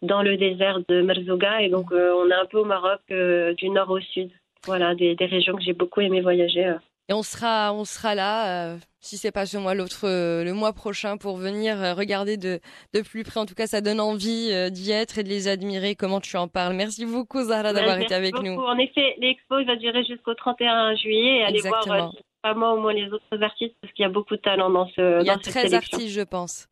dans 0.00 0.22
le 0.22 0.36
désert 0.36 0.80
de 0.88 1.02
Merzouga. 1.02 1.60
Et 1.60 1.68
donc, 1.68 1.92
euh, 1.92 2.14
on 2.16 2.30
est 2.30 2.34
un 2.34 2.46
peu 2.46 2.58
au 2.58 2.64
Maroc 2.64 3.00
du 3.08 3.70
nord 3.70 3.90
au 3.90 4.00
sud. 4.00 4.30
Voilà, 4.66 4.94
des, 4.94 5.14
des 5.14 5.26
régions 5.26 5.54
que 5.54 5.62
j'ai 5.62 5.74
beaucoup 5.74 6.00
aimé 6.00 6.20
voyager. 6.20 6.74
Et 7.10 7.14
on 7.14 7.22
sera, 7.22 7.72
on 7.72 7.84
sera 7.84 8.14
là, 8.14 8.76
si 9.00 9.16
c'est 9.16 9.30
pas 9.30 9.46
ce 9.46 9.56
mois, 9.56 9.74
l'autre, 9.74 10.00
le 10.04 10.52
mois 10.52 10.72
prochain, 10.72 11.16
pour 11.16 11.36
venir 11.36 11.76
regarder 11.96 12.36
de, 12.36 12.60
de 12.92 13.00
plus 13.00 13.22
près. 13.22 13.40
En 13.40 13.46
tout 13.46 13.54
cas, 13.54 13.66
ça 13.66 13.80
donne 13.80 14.00
envie 14.00 14.50
d'y 14.70 14.90
être 14.90 15.18
et 15.18 15.22
de 15.22 15.28
les 15.28 15.48
admirer. 15.48 15.94
Comment 15.94 16.20
tu 16.20 16.36
en 16.36 16.48
parles? 16.48 16.74
Merci 16.74 17.06
beaucoup, 17.06 17.40
Zahra, 17.44 17.72
d'avoir 17.72 17.98
été 17.98 18.14
avec 18.14 18.34
nous. 18.42 18.58
En 18.60 18.76
effet, 18.76 19.14
l'expo 19.20 19.64
va 19.64 19.76
durer 19.76 20.04
jusqu'au 20.04 20.34
31 20.34 20.96
juillet. 20.96 21.38
Et 21.38 21.44
allez 21.44 21.60
voir 21.60 22.12
pas 22.42 22.54
moi 22.54 22.74
ou 22.74 22.80
moi 22.80 22.92
les 22.92 23.10
autres 23.12 23.42
artistes 23.42 23.74
parce 23.80 23.92
qu'il 23.92 24.02
y 24.02 24.06
a 24.06 24.10
beaucoup 24.10 24.36
de 24.36 24.40
talent 24.40 24.70
dans 24.70 24.88
ce. 24.88 25.20
Il 25.20 25.26
y 25.26 25.30
a 25.30 25.36
13 25.36 25.74
artistes, 25.74 26.08
je 26.08 26.22
pense. 26.22 26.68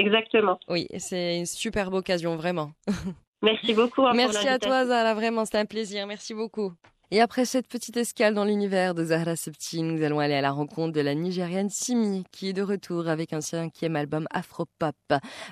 Exactement. 0.00 0.58
Oui, 0.68 0.86
c'est 0.98 1.38
une 1.38 1.46
superbe 1.46 1.94
occasion, 1.94 2.36
vraiment. 2.36 2.72
Merci 3.42 3.74
beaucoup. 3.74 4.06
Hein, 4.06 4.12
Merci 4.14 4.48
à 4.48 4.58
toi, 4.58 4.86
Zahra, 4.86 5.14
vraiment, 5.14 5.44
c'était 5.44 5.58
un 5.58 5.66
plaisir. 5.66 6.06
Merci 6.06 6.34
beaucoup. 6.34 6.72
Et 7.12 7.20
après 7.20 7.44
cette 7.44 7.66
petite 7.66 7.96
escale 7.96 8.34
dans 8.34 8.44
l'univers 8.44 8.94
de 8.94 9.04
Zahra 9.04 9.34
Septi, 9.34 9.82
nous 9.82 10.04
allons 10.04 10.20
aller 10.20 10.34
à 10.34 10.40
la 10.40 10.52
rencontre 10.52 10.92
de 10.92 11.00
la 11.00 11.14
Nigériane 11.16 11.68
Simi, 11.68 12.22
qui 12.30 12.48
est 12.48 12.52
de 12.52 12.62
retour 12.62 13.08
avec 13.08 13.32
un 13.32 13.40
cinquième 13.40 13.96
album 13.96 14.28
afro-pop, 14.30 14.94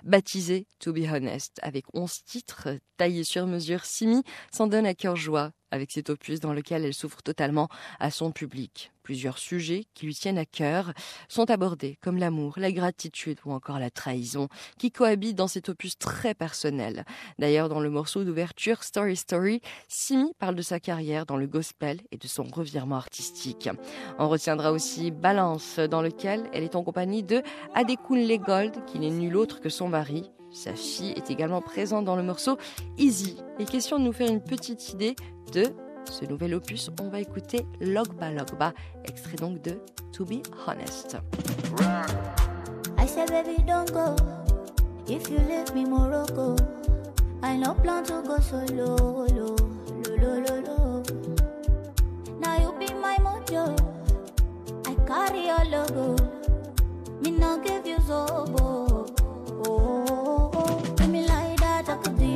baptisé 0.04 0.66
To 0.78 0.92
Be 0.92 1.00
Honest, 1.12 1.58
avec 1.62 1.84
11 1.94 2.22
titres 2.24 2.68
taillés 2.96 3.24
sur 3.24 3.46
mesure. 3.48 3.84
Simi 3.84 4.22
s'en 4.52 4.68
donne 4.68 4.86
à 4.86 4.94
cœur 4.94 5.16
joie 5.16 5.50
avec 5.70 5.92
cet 5.92 6.10
opus 6.10 6.40
dans 6.40 6.52
lequel 6.52 6.84
elle 6.84 6.94
s'ouvre 6.94 7.22
totalement 7.22 7.68
à 8.00 8.10
son 8.10 8.32
public. 8.32 8.92
Plusieurs 9.02 9.38
sujets 9.38 9.86
qui 9.94 10.04
lui 10.04 10.14
tiennent 10.14 10.36
à 10.36 10.44
cœur 10.44 10.92
sont 11.28 11.50
abordés, 11.50 11.96
comme 12.02 12.18
l'amour, 12.18 12.54
la 12.58 12.70
gratitude 12.70 13.38
ou 13.46 13.52
encore 13.52 13.78
la 13.78 13.90
trahison, 13.90 14.48
qui 14.76 14.90
cohabitent 14.90 15.38
dans 15.38 15.48
cet 15.48 15.70
opus 15.70 15.96
très 15.96 16.34
personnel. 16.34 17.06
D'ailleurs, 17.38 17.70
dans 17.70 17.80
le 17.80 17.88
morceau 17.88 18.24
d'ouverture 18.24 18.82
Story 18.82 19.16
Story, 19.16 19.62
Simi 19.88 20.34
parle 20.38 20.56
de 20.56 20.62
sa 20.62 20.78
carrière 20.78 21.24
dans 21.24 21.38
le 21.38 21.46
gospel 21.46 22.00
et 22.10 22.18
de 22.18 22.26
son 22.26 22.42
revirement 22.42 22.96
artistique. 22.96 23.70
On 24.18 24.28
retiendra 24.28 24.72
aussi 24.72 25.10
Balance, 25.10 25.78
dans 25.78 26.02
lequel 26.02 26.44
elle 26.52 26.64
est 26.64 26.76
en 26.76 26.84
compagnie 26.84 27.22
de 27.22 27.42
Adekunle 27.74 28.38
Gold, 28.38 28.84
qui 28.84 28.98
n'est 28.98 29.08
nul 29.08 29.36
autre 29.36 29.60
que 29.60 29.70
son 29.70 29.88
mari, 29.88 30.30
sa 30.50 30.74
fille 30.74 31.12
est 31.12 31.30
également 31.30 31.60
présente 31.60 32.04
dans 32.04 32.16
le 32.16 32.22
morceau 32.22 32.56
Easy. 32.96 33.36
Et 33.58 33.64
question 33.64 33.98
de 33.98 34.04
nous 34.04 34.12
faire 34.12 34.30
une 34.30 34.40
petite 34.40 34.92
idée 34.92 35.14
de 35.52 35.64
ce 36.04 36.24
nouvel 36.24 36.54
opus, 36.54 36.90
on 37.00 37.08
va 37.08 37.20
écouter 37.20 37.66
Logba 37.80 38.30
Logba, 38.30 38.72
extrait 39.04 39.36
donc 39.36 39.60
de 39.62 39.78
To 40.12 40.24
Be 40.24 40.40
Honest. 40.66 41.18
I 42.98 43.26
baby, 43.26 43.62
don't 43.66 43.90
go. 43.92 44.16
If 45.06 45.30
you 45.30 45.38
leave 45.38 45.74
me 45.74 45.84
Morocco, 45.84 46.56
I 47.42 47.56
plan 47.82 48.04
to 48.04 48.22
go 48.22 48.38
solo. 48.40 48.96
Lo, 49.26 49.56
lo, 50.04 50.16
lo, 50.16 50.38
lo, 50.40 50.60
lo. 50.60 51.02
Now 52.40 52.56
you 52.58 52.72
be 52.78 52.92
my 52.94 53.16
mojo. 53.20 53.76
I 54.86 54.94
carry 55.06 55.46
your 55.46 55.64
logo. 55.70 56.16
Me 57.20 57.30
give 57.64 57.86
you. 57.86 58.87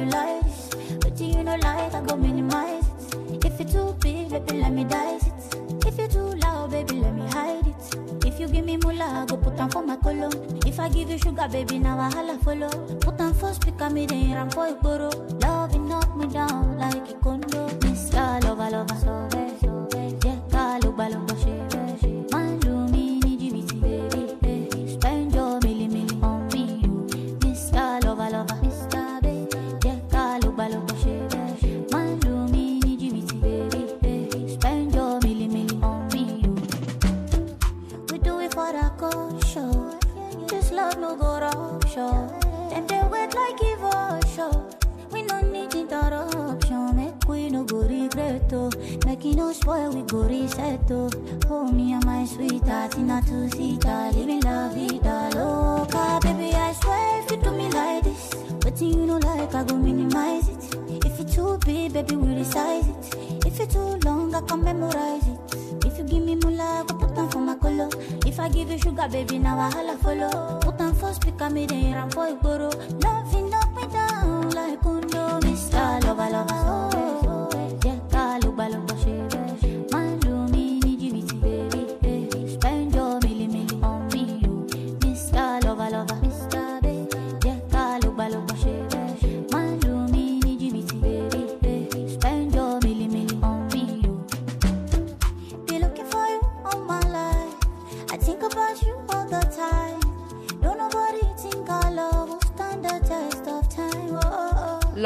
You 0.02 0.10
like 0.10 0.44
this. 0.44 0.70
But 1.00 1.20
you 1.20 1.42
know 1.42 1.56
like 1.56 1.94
I 1.94 2.00
go 2.02 2.16
minimize 2.16 2.86
it. 3.30 3.44
If 3.44 3.60
it's 3.60 3.72
too 3.72 3.96
big, 4.00 4.30
baby, 4.30 4.60
let 4.60 4.72
me 4.72 4.84
dice 4.84 5.26
it. 5.26 5.86
If 5.86 5.98
you 5.98 6.08
too 6.08 6.30
loud, 6.42 6.70
baby, 6.70 6.96
let 6.96 7.14
me 7.14 7.26
hide 7.30 7.66
it. 7.66 8.26
If 8.26 8.40
you 8.40 8.48
give 8.48 8.64
me 8.64 8.76
moolah, 8.76 9.22
I 9.22 9.26
go 9.26 9.36
put 9.36 9.58
on 9.60 9.70
for 9.70 9.82
my 9.82 9.96
color. 9.96 10.30
If 10.66 10.80
I 10.80 10.88
give 10.88 11.10
you 11.10 11.18
sugar, 11.18 11.48
baby, 11.48 11.78
now 11.78 11.98
I 11.98 12.10
holla 12.10 12.38
follow. 12.38 12.70
Put 13.00 13.20
on 13.20 13.34
first, 13.34 13.64
pick 13.64 13.78
me 13.92 14.06
then 14.06 14.32
ram 14.34 14.50
for 14.50 14.74
boro. 14.74 15.10
Love, 15.42 15.74
it 15.74 15.78
knock 15.78 16.16
me 16.16 16.26
down 16.26 16.78
like 16.78 17.10
a 17.10 17.14
condo. 17.14 17.68
Miss 17.82 18.12
ya, 18.12 18.38
lover, 18.42 18.70
lover, 18.70 18.96
so 18.96 19.28
bad, 19.30 19.60
so 19.60 19.86
bad. 19.90 20.24
Yeah, 20.24 20.38
call, 20.50 20.80
lover, 20.80 21.10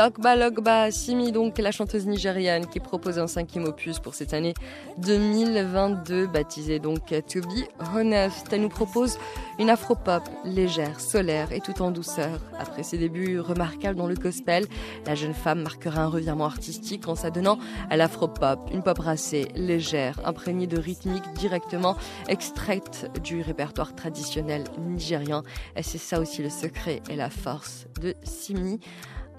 Lokba 0.07 0.37
Lokba, 0.37 0.91
Simi 0.93 1.33
donc 1.33 1.59
la 1.59 1.73
chanteuse 1.73 2.07
nigériane 2.07 2.67
qui 2.69 2.79
propose 2.79 3.19
un 3.19 3.27
cinquième 3.27 3.65
opus 3.65 3.99
pour 3.99 4.15
cette 4.15 4.35
année 4.35 4.55
2022 4.99 6.29
baptisée 6.29 6.79
donc 6.79 7.07
To 7.07 7.41
Be 7.41 7.65
Honest. 7.93 8.47
Elle 8.53 8.61
nous 8.61 8.69
propose 8.69 9.19
une 9.59 9.69
afro-pop 9.69 10.23
légère, 10.45 11.01
solaire 11.01 11.51
et 11.51 11.61
tout 11.61 11.83
en 11.83 11.91
douceur. 11.91 12.39
Après 12.57 12.85
ses 12.85 12.99
débuts 12.99 13.41
remarquables 13.41 13.99
dans 13.99 14.07
le 14.07 14.15
gospel, 14.15 14.67
la 15.07 15.17
jeune 15.17 15.35
femme 15.35 15.63
marquera 15.63 16.03
un 16.03 16.09
revirement 16.09 16.47
artistique 16.47 17.09
en 17.09 17.17
s'adonnant 17.17 17.59
à 17.91 17.97
l'afro-pop, 17.97 18.61
une 18.73 18.85
pop 18.85 19.01
racée, 19.01 19.49
légère, 19.57 20.21
imprégnée 20.25 20.69
de 20.69 20.79
rythmique 20.79 21.33
directement 21.35 21.97
extraite 22.29 23.11
du 23.25 23.43
répertoire 23.43 23.97
traditionnel 23.97 24.63
nigérian. 24.79 25.43
Et 25.75 25.83
c'est 25.83 25.99
ça 25.99 26.21
aussi 26.21 26.45
le 26.45 26.51
secret 26.51 27.03
et 27.11 27.17
la 27.17 27.29
force 27.29 27.89
de 28.01 28.15
Simi. 28.23 28.79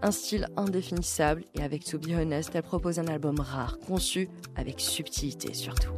Un 0.03 0.11
style 0.11 0.47
indéfinissable 0.55 1.43
et 1.55 1.63
avec 1.63 1.83
To 1.85 1.97
Be 1.97 2.11
Honest, 2.11 2.51
elle 2.53 2.61
propose 2.61 2.99
un 2.99 3.07
album 3.07 3.39
rare, 3.39 3.79
conçu 3.79 4.29
avec 4.55 4.79
subtilité 4.79 5.53
surtout. 5.53 5.91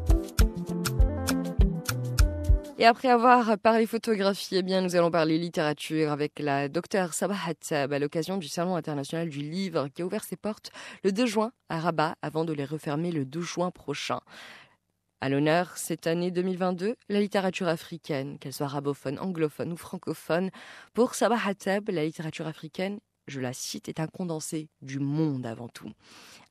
Et 2.77 2.85
après 2.85 3.09
avoir 3.09 3.57
parlé 3.57 3.85
photographie, 3.85 4.55
eh 4.55 4.61
bien, 4.61 4.79
nous 4.79 4.95
allons 4.95 5.11
parler 5.11 5.37
littérature 5.37 6.13
avec 6.13 6.39
la 6.39 6.69
docteure 6.69 7.13
Sabah 7.13 7.35
Hattab 7.45 7.91
à 7.91 7.99
l'occasion 7.99 8.37
du 8.37 8.47
Salon 8.47 8.77
international 8.77 9.27
du 9.27 9.39
livre 9.39 9.89
qui 9.89 10.01
a 10.01 10.05
ouvert 10.05 10.23
ses 10.23 10.37
portes 10.37 10.71
le 11.03 11.11
2 11.11 11.25
juin 11.25 11.51
à 11.67 11.81
Rabat 11.81 12.15
avant 12.21 12.45
de 12.45 12.53
les 12.53 12.63
refermer 12.63 13.11
le 13.11 13.25
12 13.25 13.45
juin 13.45 13.69
prochain. 13.69 14.21
À 15.19 15.27
l'honneur, 15.27 15.75
cette 15.75 16.07
année 16.07 16.31
2022, 16.31 16.95
la 17.09 17.19
littérature 17.19 17.67
africaine, 17.67 18.39
qu'elle 18.39 18.53
soit 18.53 18.67
arabophone, 18.67 19.19
anglophone 19.19 19.73
ou 19.73 19.75
francophone. 19.75 20.49
Pour 20.93 21.15
Sabah 21.15 21.37
Hattab, 21.45 21.89
la 21.89 22.05
littérature 22.05 22.47
africaine 22.47 22.99
je 23.29 23.39
la 23.39 23.53
cite, 23.53 23.89
est 23.89 23.99
un 23.99 24.07
condensé 24.07 24.69
du 24.81 24.99
monde 24.99 25.45
avant 25.45 25.67
tout. 25.67 25.91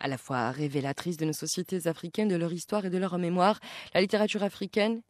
À 0.00 0.08
la 0.08 0.18
fois 0.18 0.50
révélatrice 0.50 1.16
de 1.16 1.25
nos 1.25 1.32
sociétés 1.32 1.87
africaines, 1.87 2.28
de 2.28 2.37
leur 2.37 2.52
histoire 2.52 2.85
et 2.87 2.90
de 2.90 2.99
leur 2.99 3.18
mémoire, 3.18 3.61
la 3.94 4.00
littérature 4.00 4.42
africaine 4.42 5.02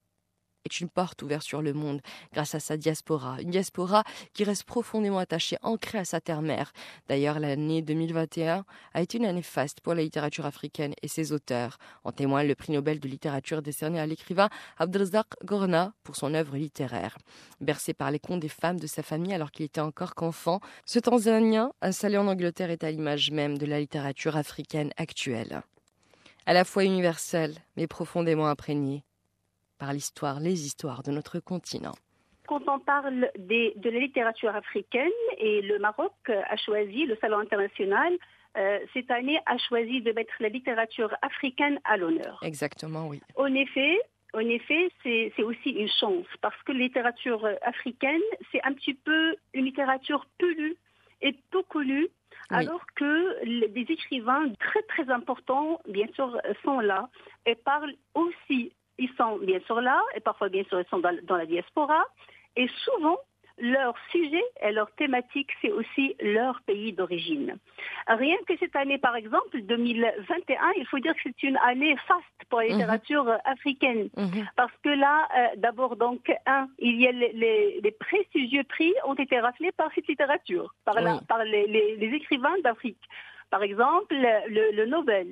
est 0.68 0.80
une 0.80 0.88
porte 0.88 1.22
ouverte 1.22 1.42
sur 1.42 1.62
le 1.62 1.72
monde 1.72 2.00
grâce 2.32 2.54
à 2.54 2.60
sa 2.60 2.76
diaspora. 2.76 3.40
Une 3.40 3.50
diaspora 3.50 4.04
qui 4.34 4.44
reste 4.44 4.64
profondément 4.64 5.18
attachée, 5.18 5.56
ancrée 5.62 5.98
à 5.98 6.04
sa 6.04 6.20
terre-mère. 6.20 6.72
D'ailleurs, 7.08 7.40
l'année 7.40 7.82
2021 7.82 8.64
a 8.94 9.02
été 9.02 9.18
une 9.18 9.26
année 9.26 9.42
faste 9.42 9.80
pour 9.80 9.94
la 9.94 10.02
littérature 10.02 10.46
africaine 10.46 10.94
et 11.02 11.08
ses 11.08 11.32
auteurs. 11.32 11.78
En 12.04 12.12
témoigne 12.12 12.46
le 12.46 12.54
prix 12.54 12.72
Nobel 12.72 13.00
de 13.00 13.08
littérature 13.08 13.62
décerné 13.62 13.98
à 13.98 14.06
l'écrivain 14.06 14.48
Abdelrazak 14.78 15.26
Gorna 15.44 15.92
pour 16.04 16.16
son 16.16 16.34
œuvre 16.34 16.56
littéraire. 16.56 17.16
Bercé 17.60 17.94
par 17.94 18.10
les 18.10 18.18
contes 18.18 18.40
des 18.40 18.48
femmes 18.48 18.78
de 18.78 18.86
sa 18.86 19.02
famille 19.02 19.32
alors 19.32 19.50
qu'il 19.50 19.64
était 19.64 19.80
encore 19.80 20.14
qu'enfant, 20.14 20.60
ce 20.84 20.98
Tanzanien, 20.98 21.72
installé 21.80 22.18
en 22.18 22.26
Angleterre, 22.26 22.70
est 22.70 22.84
à 22.84 22.90
l'image 22.90 23.30
même 23.30 23.58
de 23.58 23.66
la 23.66 23.80
littérature 23.80 24.36
africaine 24.36 24.92
actuelle. 24.96 25.62
À 26.46 26.52
la 26.52 26.64
fois 26.64 26.84
universelle, 26.84 27.54
mais 27.76 27.86
profondément 27.86 28.46
imprégnée 28.46 29.04
par 29.78 29.92
l'histoire, 29.92 30.40
les 30.40 30.66
histoires 30.66 31.02
de 31.02 31.10
notre 31.10 31.38
continent. 31.40 31.94
Quand 32.46 32.66
on 32.66 32.78
parle 32.78 33.30
des, 33.38 33.74
de 33.76 33.90
la 33.90 33.98
littérature 33.98 34.54
africaine, 34.56 35.10
et 35.36 35.60
le 35.60 35.78
Maroc 35.78 36.12
a 36.28 36.56
choisi, 36.56 37.04
le 37.04 37.16
Salon 37.20 37.38
international, 37.38 38.12
euh, 38.56 38.78
cette 38.92 39.10
année 39.10 39.38
a 39.46 39.58
choisi 39.58 40.00
de 40.00 40.12
mettre 40.12 40.32
la 40.40 40.48
littérature 40.48 41.14
africaine 41.22 41.78
à 41.84 41.96
l'honneur. 41.96 42.40
Exactement, 42.42 43.06
oui. 43.06 43.20
En 43.36 43.54
effet, 43.54 43.98
en 44.34 44.40
effet, 44.40 44.90
c'est 45.02 45.42
aussi 45.42 45.70
une 45.70 45.88
chance 45.88 46.26
parce 46.40 46.60
que 46.62 46.72
la 46.72 46.80
littérature 46.80 47.46
africaine, 47.62 48.20
c'est 48.50 48.62
un 48.64 48.72
petit 48.72 48.94
peu 48.94 49.36
une 49.54 49.64
littérature 49.64 50.26
peu 50.38 50.52
lue 50.52 50.76
et 51.22 51.34
peu 51.50 51.62
connue, 51.62 52.08
oui. 52.50 52.56
alors 52.56 52.84
que 52.94 53.66
des 53.68 53.86
écrivains 53.92 54.52
très 54.58 54.82
très 54.82 55.10
importants, 55.10 55.80
bien 55.88 56.06
sûr, 56.14 56.40
sont 56.62 56.80
là 56.80 57.08
et 57.46 57.54
parlent 57.54 57.94
aussi 58.14 58.72
ils 58.98 59.10
sont 59.16 59.38
bien 59.38 59.60
sûr 59.66 59.80
là, 59.80 60.00
et 60.14 60.20
parfois 60.20 60.48
bien 60.48 60.64
sûr 60.64 60.80
ils 60.80 60.88
sont 60.88 60.98
dans, 60.98 61.16
dans 61.24 61.36
la 61.36 61.46
diaspora, 61.46 62.04
et 62.56 62.68
souvent 62.84 63.18
leur 63.60 63.94
sujet 64.10 64.42
et 64.62 64.72
leur 64.72 64.90
thématique, 64.92 65.50
c'est 65.60 65.70
aussi 65.72 66.14
leur 66.20 66.60
pays 66.62 66.92
d'origine. 66.92 67.56
Rien 68.06 68.36
que 68.46 68.56
cette 68.58 68.76
année, 68.76 68.98
par 68.98 69.16
exemple, 69.16 69.60
2021, 69.62 70.58
il 70.76 70.86
faut 70.86 70.98
dire 70.98 71.14
que 71.14 71.20
c'est 71.24 71.42
une 71.42 71.56
année 71.58 71.96
faste 72.06 72.48
pour 72.48 72.60
la 72.60 72.66
littérature 72.68 73.24
mm 73.24 73.28
-hmm. 73.28 73.52
africaine. 73.52 74.08
-hmm. 74.16 74.46
Parce 74.56 74.76
que 74.84 74.92
là, 75.06 75.16
euh, 75.38 75.56
d'abord, 75.56 75.96
donc, 75.96 76.20
un, 76.46 76.64
il 76.78 76.94
y 77.02 77.06
a 77.08 77.12
les, 77.12 77.32
les, 77.42 77.80
les, 77.84 77.94
prestigieux 78.04 78.64
prix 78.74 78.92
ont 79.10 79.18
été 79.24 79.36
raflés 79.46 79.72
par 79.80 79.88
cette 79.94 80.08
littérature, 80.12 80.66
par, 80.86 80.96
oui. 80.96 81.04
la, 81.04 81.12
par 81.32 81.40
les, 81.52 81.64
les, 82.02 82.10
écrivains 82.20 82.58
d'Afrique. 82.64 83.04
Par 83.54 83.62
exemple, 83.68 84.14
le, 84.56 84.64
le 84.78 84.84
Nobel. 84.94 85.28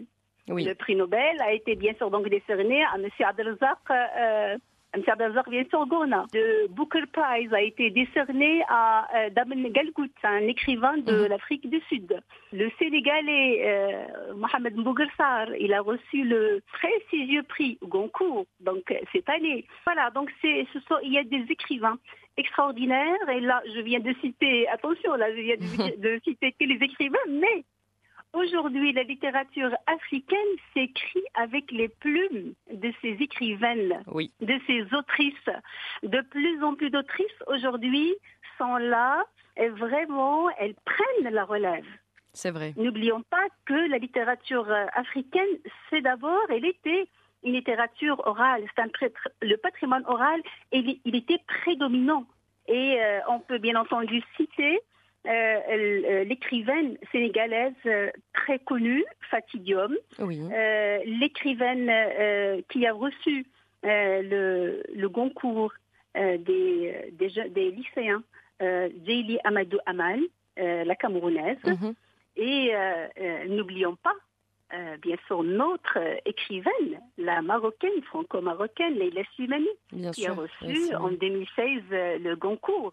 Oui. 0.49 0.65
Le 0.65 0.75
prix 0.75 0.97
Nobel 0.97 1.41
a 1.41 1.53
été 1.53 1.75
bien 1.75 1.95
sûr 1.95 2.11
donc 2.11 2.29
décerné 2.29 2.85
à 2.85 2.95
M. 2.97 3.09
Abdelzak, 3.21 3.79
euh, 3.91 4.57
M. 4.95 5.03
Abdelzak 5.07 5.49
bien 5.49 5.65
sûr 5.69 5.87
Gourna. 5.87 6.26
Le 6.33 6.69
Booker 6.69 7.05
Prize 7.12 7.53
a 7.53 7.62
été 7.62 7.91
décerné 7.91 8.62
à 8.69 9.09
euh, 9.17 9.31
Damen 9.31 9.69
Galgout, 9.73 10.11
un 10.23 10.47
écrivain 10.47 10.97
de 10.99 11.12
mm 11.12 11.25
-hmm. 11.25 11.29
l'Afrique 11.29 11.69
du 11.69 11.81
Sud. 11.88 12.11
Le 12.53 12.71
Sénégalais 12.79 13.50
euh, 13.65 14.35
Mohamed 14.43 14.75
Mbougersar, 14.76 15.47
il 15.65 15.73
a 15.75 15.81
reçu 15.81 16.19
le 16.25 16.43
prestigieux 16.79 17.45
prix 17.55 17.79
Goncourt, 17.83 18.47
donc 18.61 18.85
cette 19.12 19.29
année. 19.37 19.61
Voilà, 19.87 20.11
donc 20.17 20.29
c'est, 20.41 20.61
ce 20.73 20.79
sont, 20.87 20.99
il 21.03 21.12
y 21.17 21.19
a 21.19 21.25
des 21.25 21.45
écrivains 21.57 21.99
extraordinaire. 22.37 23.17
Et 23.37 23.41
là, 23.41 23.62
je 23.75 23.81
viens 23.81 24.00
de 24.00 24.12
citer, 24.21 24.69
attention, 24.69 25.15
là, 25.15 25.26
je 25.35 25.41
viens 25.41 25.57
de, 25.57 25.67
de 26.07 26.21
citer 26.25 26.53
que 26.53 26.65
les 26.65 26.81
écrivains, 26.88 27.26
mais 27.29 27.65
Aujourd'hui, 28.37 28.93
la 28.93 29.02
littérature 29.02 29.75
africaine 29.87 30.52
s'écrit 30.75 31.25
avec 31.37 31.71
les 31.71 31.88
plumes 31.88 32.52
de 32.71 32.93
ces 33.00 33.16
écrivaines, 33.19 34.02
Oui. 34.09 34.31
de 34.43 34.61
ces 34.66 34.83
autrices. 34.95 35.49
De 36.02 36.21
plus 36.21 36.62
en 36.62 36.75
plus 36.75 36.90
d'autrices 36.90 37.43
aujourd'hui 37.47 38.14
sont 38.59 38.76
là 38.76 39.25
et 39.57 39.71
vraiment, 39.71 40.50
elles 40.59 40.75
prennent 40.85 41.33
la 41.33 41.45
relève. 41.47 41.87
C'est 42.35 42.50
vrai. 42.50 42.75
N'oublions 42.76 43.23
pas 43.31 43.47
que 43.64 43.88
la 43.88 43.97
littérature 43.97 44.71
africaine, 44.93 45.55
c'est 45.88 46.02
d'abord, 46.02 46.43
elle 46.50 46.66
était 46.66 47.09
une 47.43 47.55
littérature 47.55 48.21
orale. 48.26 48.64
C'est 48.76 48.83
un 48.83 48.90
le 49.40 49.57
patrimoine 49.57 50.05
oral, 50.07 50.43
il, 50.73 51.00
il 51.07 51.16
était 51.16 51.40
prédominant. 51.47 52.26
Et 52.69 53.00
euh, 53.00 53.21
on 53.28 53.40
peut 53.40 53.59
bien 53.59 53.76
entendu 53.76 54.23
citer 54.37 54.78
euh, 55.26 55.61
euh, 55.68 56.25
l'écrivaine 56.25 56.97
sénégalaise 57.12 57.73
euh, 57.87 58.11
très 58.33 58.59
connue, 58.59 59.04
Fatih 59.30 59.59
Diom, 59.59 59.95
Oui. 60.18 60.40
euh, 60.52 60.99
l'écrivaine 61.04 61.88
euh, 61.90 62.61
qui 62.71 62.87
a 62.87 62.92
reçu 62.92 63.47
le, 63.83 64.83
le 64.95 65.09
Goncourt 65.09 65.73
des, 66.14 67.12
des, 67.12 67.71
lycéens, 67.71 68.23
euh, 68.62 68.88
Amadou 69.45 69.78
Amal, 69.87 70.21
la 70.56 70.97
Camerounaise. 70.97 71.59
Mhm. 71.64 71.95
Et 72.37 72.73
n'oublions 73.49 73.97
pas, 74.02 74.14
euh, 74.75 74.97
bien 74.99 75.17
sûr, 75.27 75.43
notre 75.45 75.99
euh, 75.99 76.17
écrivaine, 76.25 77.01
la 77.19 77.41
marocaine, 77.43 78.03
franco-marocaine, 78.09 78.95
Leila 78.95 79.23
Slimani, 79.35 79.69
qui 80.13 80.27
a 80.27 80.33
reçu 80.35 80.95
en 80.97 81.09
vrai. 81.09 81.17
2016 81.17 81.83
euh, 81.93 82.19
le 82.19 82.37
Goncourt. 82.37 82.93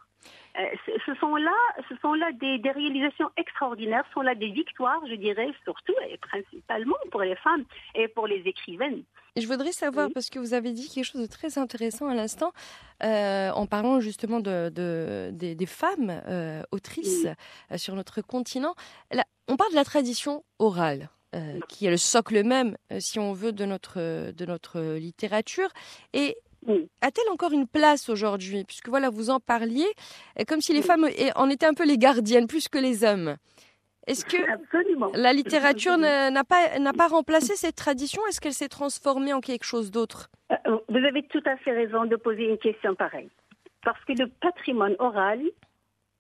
Euh, 0.58 0.64
ce, 1.06 1.16
sont 1.16 1.36
là, 1.36 1.52
ce 1.90 1.96
sont 1.98 2.14
là 2.14 2.32
des, 2.34 2.58
des 2.60 2.72
réalisations 2.72 3.30
extraordinaires, 3.38 4.06
ce 4.10 4.14
sont 4.14 4.22
là 4.22 4.36
des 4.36 4.52
victoires, 4.52 5.02
je 5.10 5.16
dirais, 5.16 5.50
surtout 5.66 5.94
et 6.10 6.18
principalement 6.18 6.96
pour 7.12 7.22
les 7.22 7.36
femmes 7.38 7.64
et 7.96 8.08
pour 8.08 8.28
les 8.28 8.42
écrivaines. 8.46 9.04
Je 9.36 9.48
voudrais 9.48 9.72
savoir, 9.72 10.08
Oui. 10.08 10.14
parce 10.14 10.30
que 10.30 10.38
vous 10.40 10.54
avez 10.54 10.72
dit 10.72 10.88
quelque 10.90 11.06
chose 11.06 11.22
de 11.24 11.28
très 11.28 11.58
intéressant 11.58 12.08
à 12.08 12.14
l'instant, 12.14 12.52
euh, 13.04 13.50
en 13.50 13.66
parlant 13.66 14.00
justement 14.00 14.40
de, 14.40 14.70
de- 14.70 15.32
des, 15.34 15.56
des 15.56 15.66
femmes 15.66 16.22
euh, 16.28 16.62
autrices 16.72 17.28
sur 17.76 17.96
notre 17.96 18.22
continent. 18.22 18.76
Là, 19.12 19.24
on 19.50 19.58
parle 19.58 19.72
de 19.72 19.76
la 19.76 19.84
tradition 19.84 20.44
orale. 20.60 21.10
Euh, 21.34 21.60
qui 21.68 21.86
est 21.86 21.90
le 21.90 21.98
socle 21.98 22.44
même, 22.44 22.78
euh, 22.92 22.98
si 23.00 23.20
on 23.20 23.34
veut, 23.34 23.52
de 23.52 23.66
notre, 23.66 24.32
de 24.32 24.46
notre 24.46 24.80
littérature. 24.98 25.70
Et 26.14 26.38
Oui. 26.68 26.88
a-t-elle 27.02 27.30
encore 27.32 27.52
une 27.52 27.68
place 27.68 28.10
aujourd'hui? 28.10 28.64
Puisque 28.64 28.90
voilà, 28.90 29.10
vous 29.10 29.30
en 29.30 29.40
parliez, 29.40 29.88
euh, 30.40 30.44
comme 30.48 30.62
si 30.62 30.74
les 30.74 30.80
Oui. 30.80 30.86
femmes 30.86 31.08
en 31.36 31.50
étaient 31.50 31.66
un 31.66 31.74
peu 31.74 31.86
les 31.86 31.98
gardiennes, 31.98 32.48
plus 32.48 32.68
que 32.70 32.78
les 32.78 33.04
hommes. 33.04 33.36
Est-ce 34.06 34.26
que 34.26 34.38
Absolument. 34.52 35.12
la 35.16 35.32
littérature 35.32 35.98
n'a 35.98 36.44
pas, 36.44 36.78
n'a 36.78 36.92
pas 36.94 37.08
remplacé 37.08 37.56
cette 37.56 37.76
tradition? 37.78 38.22
Est-ce 38.28 38.42
qu'elle 38.42 38.54
s'est 38.54 38.68
transformée 38.68 39.32
en 39.34 39.40
quelque 39.40 39.64
chose 39.64 39.92
d'autre? 39.92 40.30
Euh, 40.52 40.78
Vous 40.90 40.98
avez 40.98 41.24
tout 41.24 41.42
à 41.46 41.56
fait 41.58 41.72
raison 41.72 42.04
de 42.06 42.18
poser 42.18 42.44
une 42.50 42.58
question 42.58 42.96
pareille. 42.96 43.30
Parce 43.84 44.04
que 44.06 44.14
le 44.14 44.28
patrimoine 44.28 44.96
oral, 45.00 45.42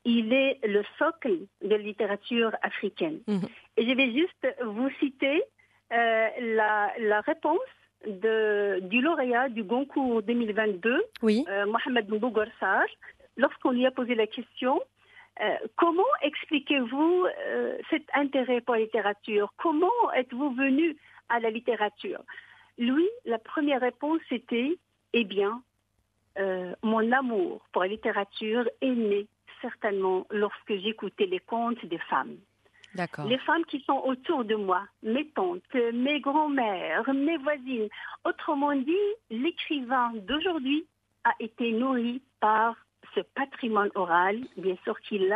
il 0.06 0.34
est 0.34 0.60
le 0.66 0.84
socle 0.98 1.38
de 1.62 1.76
littérature 1.76 2.52
africaine. 2.62 3.20
Mhm. 3.28 3.48
Et 3.78 3.88
je 3.88 3.96
vais 3.96 4.12
juste 4.12 4.48
vous 4.64 4.90
citer 5.00 5.44
euh, 5.92 6.28
la, 6.40 6.92
la 7.00 7.22
réponse 7.22 7.60
de, 8.08 8.80
du 8.82 9.02
lauréat 9.02 9.50
du 9.50 9.64
Goncourt 9.64 10.22
2022, 10.24 11.04
Oui. 11.22 11.46
euh, 11.48 11.66
Mohamed 11.66 12.08
lorsqu'on 13.38 13.72
lui 13.72 13.86
a 13.86 13.92
posé 13.92 14.16
la 14.16 14.28
question 14.28 14.80
euh, 15.42 15.56
comment 15.78 16.04
expliquez-vous 16.22 17.26
euh, 17.48 17.78
cet 17.90 18.04
intérêt 18.14 18.62
pour 18.62 18.76
la 18.76 18.82
littérature? 18.82 19.52
Comment 19.58 20.12
êtes-vous 20.16 20.52
venu 20.54 20.96
à 21.30 21.40
la 21.40 21.50
littérature? 21.50 22.22
Lui, 22.78 23.08
la 23.26 23.40
première 23.40 23.82
réponse 23.82 24.22
était 24.30 24.78
Eh 25.13 25.24
bien, 25.24 25.63
euh, 26.39 26.74
mon 26.82 27.12
amour 27.12 27.62
pour 27.72 27.84
la 27.84 27.89
littérature 27.89 28.67
est 28.82 28.96
né 28.96 29.28
certainement 29.62 30.26
lorsque 30.32 30.76
j'écoutais 30.76 31.26
les 31.26 31.39
contes 31.39 31.86
des 31.86 32.00
femmes. 32.10 32.38
Les 33.26 33.39
femmes 33.39 33.65
qui 33.65 33.80
sont 33.82 34.02
autour 34.06 34.46
de 34.46 34.54
moi, 34.54 34.84
mes 35.02 35.28
tantes, 35.30 35.63
mes 35.74 36.19
grands-mères, 36.19 37.12
mes 37.12 37.38
voisines. 37.38 37.88
Autrement 38.24 38.76
dit, 38.76 39.08
l'écrivain 39.32 40.12
d'aujourd'hui 40.13 40.86
a 41.24 41.34
été 41.39 41.72
nourri 41.72 42.22
par 42.39 42.76
ce 43.15 43.21
patrimoine 43.21 43.89
oral, 43.95 44.39
bien 44.58 44.76
sûr 44.84 44.99
qu'il 45.02 45.32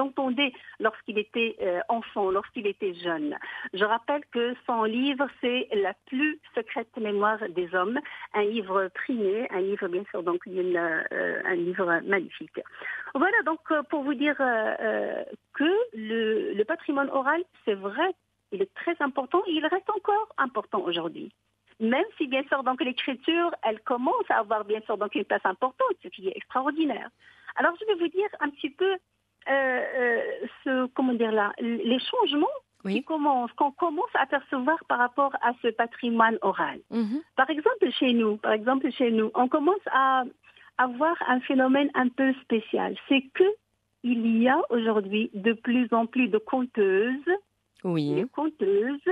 entendait 0.00 0.52
lorsqu'il 0.80 1.18
était 1.18 1.56
euh, 1.60 1.80
enfant, 1.88 2.30
lorsqu'il 2.30 2.66
était 2.66 2.94
jeune. 2.94 3.36
Je 3.72 3.84
rappelle 3.84 4.22
que 4.32 4.54
son 4.66 4.84
livre, 4.84 5.26
c'est 5.40 5.68
La 5.74 5.94
plus 6.06 6.38
secrète 6.54 6.96
mémoire 6.96 7.38
des 7.50 7.74
hommes, 7.74 8.00
un 8.34 8.44
livre 8.44 8.88
primé, 8.94 9.46
un 9.50 9.60
livre 9.60 9.88
bien 9.88 10.04
sûr 10.10 10.22
donc 10.22 10.46
euh, 10.46 11.40
un 11.44 11.54
livre 11.54 12.00
magnifique. 12.04 12.60
Voilà 13.14 13.36
donc 13.44 13.60
euh, 13.70 13.82
pour 13.84 14.02
vous 14.02 14.14
dire 14.14 14.36
que 14.36 15.70
le, 15.94 16.52
le 16.54 16.64
patrimoine 16.64 17.10
oral, 17.10 17.42
c'est 17.64 17.74
vrai, 17.74 18.14
il 18.52 18.62
est 18.62 18.74
très 18.74 18.96
important 19.00 19.42
et 19.46 19.52
il 19.52 19.66
reste 19.66 19.90
encore 19.90 20.28
important 20.38 20.82
aujourd'hui. 20.82 21.32
Même 21.80 22.04
si 22.16 22.26
bien 22.26 22.42
sûr 22.44 22.62
donc 22.62 22.80
l'écriture, 22.82 23.50
elle 23.62 23.80
commence 23.80 24.28
à 24.30 24.38
avoir 24.38 24.64
bien 24.64 24.80
sûr 24.82 24.96
donc 24.96 25.14
une 25.14 25.24
place 25.24 25.44
importante, 25.44 25.96
ce 26.02 26.08
qui 26.08 26.28
est 26.28 26.36
extraordinaire. 26.36 27.08
Alors 27.56 27.72
je 27.80 27.86
vais 27.86 27.94
vous 28.00 28.08
dire 28.08 28.28
un 28.40 28.50
petit 28.50 28.70
peu 28.70 28.92
euh, 28.92 28.98
euh, 29.50 30.22
ce 30.64 30.86
comment 30.94 31.12
dire 31.14 31.32
là, 31.32 31.52
les 31.60 31.98
changements 32.00 32.46
Oui. 32.84 32.94
qui 32.94 33.04
commencent, 33.04 33.52
qu'on 33.52 33.72
commence 33.72 34.14
à 34.14 34.26
percevoir 34.26 34.78
par 34.88 34.98
rapport 34.98 35.34
à 35.42 35.52
ce 35.62 35.68
patrimoine 35.68 36.38
oral. 36.42 36.80
Mhm. 36.90 37.20
Par 37.36 37.50
exemple, 37.50 37.90
chez 37.98 38.12
nous, 38.12 38.36
par 38.38 38.52
exemple, 38.52 38.90
chez 38.92 39.10
nous, 39.10 39.30
on 39.34 39.48
commence 39.48 39.86
à 39.90 40.24
avoir 40.78 41.16
un 41.28 41.40
phénomène 41.40 41.90
un 41.94 42.08
peu 42.08 42.32
spécial. 42.42 42.96
C'est 43.08 43.22
que 43.34 43.44
il 44.02 44.42
y 44.42 44.48
a 44.48 44.60
aujourd'hui 44.70 45.30
de 45.34 45.52
plus 45.54 45.88
en 45.92 46.06
plus 46.06 46.28
de 46.28 46.38
conteuses, 46.38 47.30
Oui. 47.84 48.14
des 48.14 48.24
conteuses, 48.28 49.08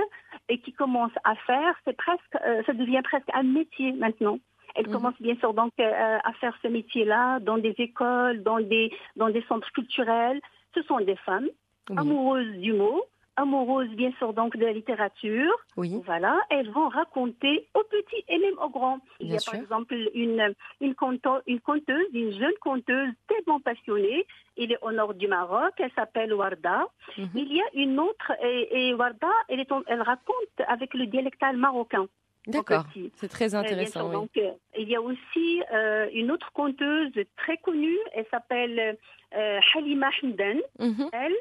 et 0.49 0.57
qui 0.59 0.73
commencent 0.73 1.11
à 1.23 1.35
faire, 1.35 1.75
c'est 1.85 1.95
presque, 1.95 2.35
euh, 2.45 2.63
ça 2.65 2.73
devient 2.73 3.01
presque 3.03 3.29
un 3.33 3.43
métier 3.43 3.91
maintenant. 3.93 4.39
Elles 4.75 4.87
Mhm. 4.87 4.93
commencent 4.93 5.21
bien 5.21 5.35
sûr 5.35 5.53
donc 5.53 5.71
euh, 5.79 6.17
à 6.23 6.33
faire 6.33 6.57
ce 6.63 6.67
métier-là 6.67 7.39
dans 7.39 7.59
des 7.59 7.75
écoles, 7.77 8.41
dans 8.41 8.59
des 8.59 8.91
dans 9.15 9.29
des 9.29 9.43
centres 9.43 9.71
culturels. 9.71 10.41
Ce 10.73 10.81
sont 10.83 10.99
des 10.99 11.15
femmes 11.17 11.47
Oui. 11.91 11.97
amoureuses 11.97 12.57
du 12.57 12.73
mot, 12.73 13.03
amoureuses 13.35 13.89
bien 13.89 14.11
sûr 14.19 14.33
donc 14.33 14.55
de 14.57 14.65
la 14.65 14.71
littérature. 14.73 15.51
Oui. 15.77 15.91
Voilà, 16.05 16.39
elles 16.49 16.69
vont 16.71 16.87
raconter 16.89 17.67
aux 17.73 17.83
petits 17.83 18.23
et 18.27 18.37
même 18.37 18.57
aux 18.59 18.69
grands. 18.69 18.99
Il 19.19 19.27
Bien 19.27 19.35
y 19.35 19.37
a 19.37 19.39
sûr. 19.39 19.51
par 19.53 19.61
exemple 19.61 19.95
une, 20.13 20.53
une, 20.81 20.93
conto- 20.93 21.41
une 21.47 21.59
conteuse, 21.59 22.07
une 22.13 22.31
jeune 22.33 22.53
conteuse 22.61 23.09
tellement 23.27 23.59
passionnée. 23.59 24.25
Elle 24.57 24.71
est 24.71 24.77
au 24.83 24.91
nord 24.91 25.13
du 25.15 25.27
Maroc, 25.27 25.73
elle 25.77 25.91
s'appelle 25.95 26.33
Warda. 26.33 26.85
Mhm. 27.17 27.29
Il 27.35 27.53
y 27.53 27.61
a 27.61 27.65
une 27.73 27.99
autre, 27.99 28.31
et, 28.43 28.89
et 28.89 28.93
Warda, 28.93 29.27
elle, 29.49 29.59
est 29.59 29.71
en- 29.71 29.83
elle 29.87 30.01
raconte 30.01 30.57
avec 30.67 30.93
le 30.93 31.07
dialectal 31.07 31.57
marocain. 31.57 32.07
D'accord. 32.45 32.83
C'est 33.15 33.29
très 33.29 33.45
Euh, 33.45 33.49
sûr, 33.49 33.59
intéressant. 33.59 34.07
oui. 34.09 34.13
donc, 34.13 34.29
euh, 34.37 34.51
il 34.77 34.89
y 34.89 34.95
a 34.97 35.01
aussi 35.01 35.63
euh, 35.73 36.07
une 36.13 36.29
autre 36.29 36.51
conteuse 36.51 37.13
très 37.37 37.57
connue, 37.57 37.97
elle 38.13 38.25
s'appelle 38.29 38.97
euh, 39.33 39.59
Halima 39.75 40.09
Hamdan. 40.21 40.59
Mhm. 40.77 41.09
Elle, 41.13 41.35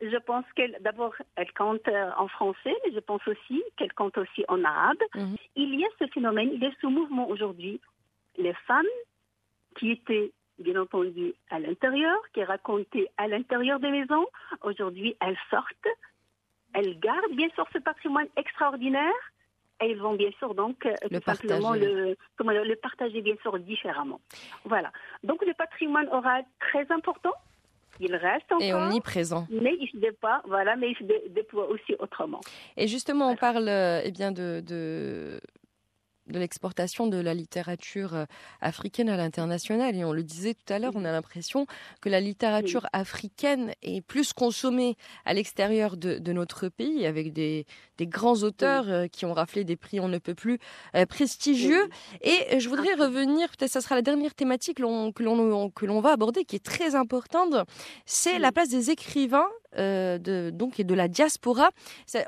je 0.00 0.16
pense 0.18 0.44
qu'elle, 0.54 0.76
d'abord, 0.80 1.14
elle 1.36 1.52
compte 1.52 1.86
euh, 1.88 2.10
en 2.16 2.28
français, 2.28 2.74
mais 2.86 2.92
je 2.92 3.00
pense 3.00 3.26
aussi 3.26 3.62
qu'elle 3.76 3.92
compte 3.92 4.16
aussi 4.18 4.44
en 4.48 4.62
arabe. 4.64 5.02
Mhm. 5.14 5.36
Il 5.56 5.74
y 5.74 5.84
a 5.84 5.88
ce 5.98 6.06
phénomène, 6.08 6.50
il 6.52 6.62
y 6.62 6.66
a 6.66 6.70
ce 6.80 6.86
mouvement 6.86 7.28
aujourd'hui. 7.28 7.80
Les 8.36 8.54
femmes 8.66 8.86
qui 9.76 9.90
étaient, 9.90 10.32
bien 10.58 10.80
entendu, 10.80 11.34
à 11.50 11.58
l'intérieur, 11.58 12.16
qui 12.32 12.44
racontaient 12.44 13.08
à 13.16 13.26
l'intérieur 13.26 13.80
des 13.80 13.90
maisons, 13.90 14.26
aujourd'hui, 14.62 15.16
elles 15.20 15.38
sortent, 15.50 15.88
elles 16.74 16.98
gardent 17.00 17.34
bien 17.34 17.48
sûr 17.50 17.66
ce 17.72 17.78
patrimoine 17.78 18.28
extraordinaire. 18.36 19.12
Et 19.80 19.92
ils 19.92 19.98
vont 20.00 20.14
bien 20.14 20.30
sûr 20.38 20.56
donc 20.56 20.84
euh, 20.86 20.94
Le 21.08 21.20
tout 21.20 21.30
simplement 21.30 21.70
partager. 21.70 21.94
le, 21.94 22.16
comment 22.36 22.50
le 22.50 22.74
partager 22.74 23.20
bien 23.22 23.36
sûr 23.42 23.56
différemment. 23.60 24.20
Voilà. 24.64 24.90
Donc 25.22 25.44
le 25.46 25.54
patrimoine 25.54 26.08
oral 26.08 26.44
très 26.58 26.90
important. 26.90 27.32
Il 28.00 28.14
reste 28.14 28.50
encore. 28.52 28.62
Et 28.62 28.72
omniprésent. 28.74 29.46
Mais 29.50 29.74
il 29.80 29.88
se 29.92 29.96
déploie, 29.98 30.40
voilà, 30.46 30.76
mais 30.76 30.90
il 30.90 30.96
se 30.96 31.04
dé- 31.04 31.22
déploie 31.30 31.68
aussi 31.68 31.94
autrement. 31.98 32.40
Et 32.76 32.86
justement, 32.86 33.28
on 33.30 33.36
parle 33.36 33.68
euh, 33.68 34.00
eh 34.04 34.10
bien 34.12 34.30
de, 34.32 34.60
de, 34.66 35.40
de 36.28 36.38
l'exportation 36.38 37.06
de 37.06 37.18
la 37.18 37.34
littérature 37.34 38.14
euh, 38.14 38.24
africaine 38.60 39.08
à 39.08 39.16
l'international. 39.16 39.96
Et 39.96 40.04
on 40.04 40.12
le 40.12 40.22
disait 40.22 40.54
tout 40.54 40.72
à 40.72 40.78
l'heure, 40.78 40.92
on 40.94 41.04
a 41.04 41.12
l'impression 41.12 41.66
que 42.00 42.08
la 42.08 42.20
littérature 42.20 42.86
africaine 42.92 43.72
est 43.82 44.00
plus 44.00 44.32
consommée 44.32 44.96
à 45.24 45.34
l'extérieur 45.34 45.96
de, 45.96 46.32
notre 46.32 46.68
pays, 46.68 47.06
avec 47.06 47.32
des, 47.32 47.66
grands 48.00 48.42
auteurs 48.42 48.88
euh, 48.88 49.06
qui 49.06 49.24
ont 49.24 49.32
raflé 49.32 49.64
des 49.64 49.76
prix 49.76 50.00
on 50.00 50.08
ne 50.08 50.18
peut 50.18 50.34
plus 50.34 50.58
prestigieux. 51.08 51.88
Et 52.20 52.60
je 52.60 52.68
voudrais 52.68 52.94
revenir, 52.94 53.48
peut-être 53.50 53.70
ça 53.70 53.80
sera 53.80 53.94
la 53.94 54.02
dernière 54.02 54.34
thématique 54.34 54.78
que 54.78 55.84
l'on 55.86 56.00
va 56.00 56.12
aborder, 56.12 56.44
qui 56.44 56.56
est 56.56 56.64
très 56.64 56.94
importante, 56.94 57.54
c'est 58.06 58.38
la 58.38 58.52
place 58.52 58.68
des 58.68 58.90
écrivains 58.90 59.48
euh, 59.76 60.16
de, 60.18 60.50
donc, 60.50 60.80
et 60.80 60.84
de 60.84 60.94
la 60.94 61.08
diaspora. 61.08 61.70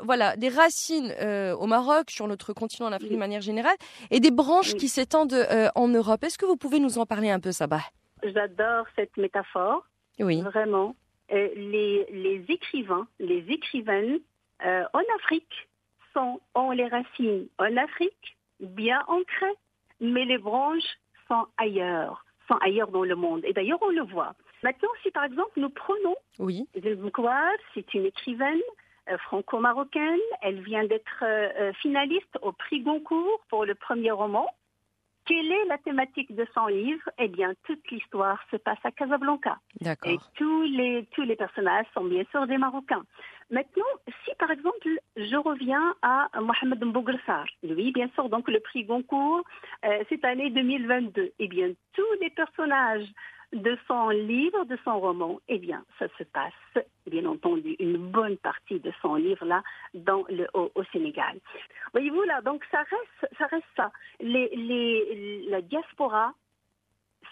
Voilà, 0.03 0.37
des 0.37 0.49
racines 0.49 1.13
euh, 1.21 1.55
au 1.57 1.67
Maroc, 1.67 2.11
sur 2.11 2.29
notre 2.29 2.53
continent, 2.53 2.89
en 2.89 2.93
Afrique 2.93 3.13
de 3.13 3.17
manière 3.17 3.41
générale, 3.41 3.77
et 4.11 4.21
des 4.21 4.31
branches 4.31 4.75
qui 4.75 4.89
s'étendent 4.89 5.33
euh, 5.33 5.69
en 5.75 5.89
Europe. 5.89 6.23
Est-ce 6.23 6.37
que 6.37 6.45
vous 6.45 6.57
pouvez 6.57 6.81
nous 6.81 6.99
en 6.99 7.07
parler 7.07 7.31
un 7.31 7.41
peu, 7.41 7.53
Sabah? 7.53 7.81
J'adore 8.23 8.85
cette 8.95 9.17
métaphore. 9.17 9.87
Oui. 10.19 10.43
Vraiment. 10.43 10.95
Les, 11.31 12.07
les, 12.11 12.45
écrivains, 12.49 13.07
les 13.21 13.45
écrivaines 13.49 14.19
en 14.63 15.03
Afrique 15.17 15.69
sont, 16.13 16.41
ont 16.55 16.73
les 16.73 16.89
racines 16.89 17.47
en 17.59 17.77
Afrique, 17.77 18.37
bien 18.59 19.01
ancrées, 19.07 19.57
mais 20.01 20.25
les 20.25 20.39
branches 20.39 20.99
sont 21.29 21.47
ailleurs, 21.57 22.25
sont 22.49 22.57
ailleurs 22.57 22.89
dans 22.89 23.05
le 23.05 23.15
monde. 23.15 23.43
Et 23.45 23.53
d'ailleurs, 23.53 23.79
on 23.81 23.91
le 23.91 24.03
voit. 24.03 24.35
Maintenant, 24.63 24.91
si 25.03 25.11
par 25.11 25.25
exemple 25.25 25.53
nous 25.57 25.71
prenons 25.71 26.17
oui. 26.39 26.67
c'est 27.75 27.95
une 27.95 28.07
écrivaine 28.07 28.61
euh, 29.11 29.19
franco-marocaine. 29.19 30.21
Elle 30.43 30.61
vient 30.63 30.85
d'être 30.85 31.23
euh, 31.23 31.49
euh, 31.59 31.73
finaliste 31.75 32.39
au 32.43 32.53
prix 32.53 32.81
Goncourt 32.81 33.41
pour 33.49 33.65
le 33.65 33.75
premier 33.75 34.11
roman. 34.11 34.47
Quelle 35.27 35.51
est 35.51 35.65
la 35.67 35.79
thématique 35.79 36.35
de 36.35 36.47
son 36.55 36.67
livre? 36.67 37.09
Eh 37.19 37.29
bien, 37.29 37.53
toute 37.65 37.89
l'histoire 37.91 38.39
se 38.51 38.57
passe 38.57 38.79
à 38.85 38.91
Casablanca. 38.91 39.59
Et 40.05 40.19
tous 40.35 40.63
les, 40.63 41.07
tous 41.15 41.23
les 41.23 41.37
personnages 41.37 41.87
sont 41.95 42.05
bien 42.05 42.25
sûr 42.31 42.47
des 42.47 42.59
Marocains. 42.59 43.05
Maintenant, 43.51 43.85
si 44.07 44.31
par 44.39 44.51
exemple, 44.51 44.89
je 45.17 45.37
reviens 45.37 45.95
à 46.03 46.29
Mohamed 46.41 46.85
Mbougressar, 46.85 47.47
lui, 47.63 47.93
bien 47.93 48.09
sûr, 48.15 48.29
donc 48.29 48.49
le 48.49 48.61
prix 48.61 48.85
Goncourt 48.85 49.43
cette 50.09 50.25
année 50.25 50.51
2022, 50.51 51.33
eh 51.39 51.49
bien, 51.49 51.71
tous 51.93 52.13
les 52.21 52.31
personnages 52.31 53.07
de 53.53 53.77
son 53.89 54.11
livre, 54.11 54.65
de 54.65 54.79
son 54.85 55.01
roman, 55.01 55.41
eh 55.49 55.59
bien, 55.59 55.85
ça 55.99 56.07
se 56.19 56.25
passe, 56.25 56.53
bien 57.07 57.25
entendu, 57.27 57.75
une 57.79 57.97
bonne 57.97 58.37
partie 58.37 58.79
de 58.79 58.93
son 59.03 59.17
livre-là 59.17 59.63
dans 59.95 60.25
le, 60.29 60.47
au, 60.55 60.71
Sénégal. 60.93 61.39
Voyez-vous, 61.93 62.23
là, 62.23 62.41
donc 62.43 62.65
ça 62.71 62.79
reste 62.79 63.35
ça. 63.39 63.47
Reste 63.47 63.67
ça. 63.77 63.91
Les, 64.21 64.49
les, 64.55 65.47
la 65.49 65.61
diaspora, 65.61 66.33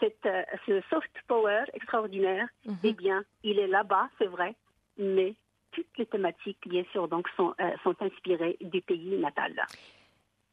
cette, 0.01 0.27
euh, 0.27 0.43
ce 0.67 0.81
soft 0.91 1.11
power 1.29 1.65
extraordinaire, 1.75 2.49
mhm. 2.67 2.77
eh 2.83 2.93
bien, 2.93 3.25
il 3.45 3.59
est 3.59 3.69
là-bas, 3.69 4.09
c'est 4.19 4.27
vrai, 4.27 4.55
mais 4.97 5.35
toutes 5.73 5.99
les 5.99 6.07
thématiques, 6.07 6.67
bien 6.67 6.85
sûr, 6.93 7.07
donc, 7.09 7.29
sont, 7.37 7.55
euh, 7.61 7.71
sont 7.85 7.95
inspirées 8.03 8.57
du 8.61 8.81
pays 8.83 9.17
natal. 9.19 9.55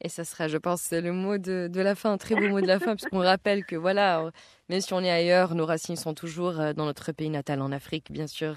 Et 0.02 0.08
ça 0.08 0.24
sera, 0.24 0.46
je 0.46 0.58
pense, 0.58 0.90
le 0.90 1.12
mot 1.12 1.38
de, 1.38 1.68
de, 1.72 1.80
la 1.80 1.94
fin, 1.94 2.12
un 2.12 2.18
très 2.18 2.34
beau 2.34 2.48
mot 2.48 2.60
de 2.60 2.66
la 2.66 2.78
fin, 2.78 2.96
puisqu'on 2.96 3.20
rappelle 3.20 3.64
que 3.64 3.76
voilà, 3.76 4.30
même 4.68 4.80
si 4.80 4.92
on 4.92 5.00
est 5.00 5.10
ailleurs, 5.10 5.54
nos 5.54 5.64
racines 5.64 5.96
sont 5.96 6.12
toujours 6.12 6.60
euh, 6.60 6.72
dans 6.74 6.84
notre 6.84 7.12
pays 7.12 7.30
natal, 7.30 7.62
en 7.62 7.72
Afrique, 7.72 8.12
bien 8.12 8.26
sûr. 8.26 8.56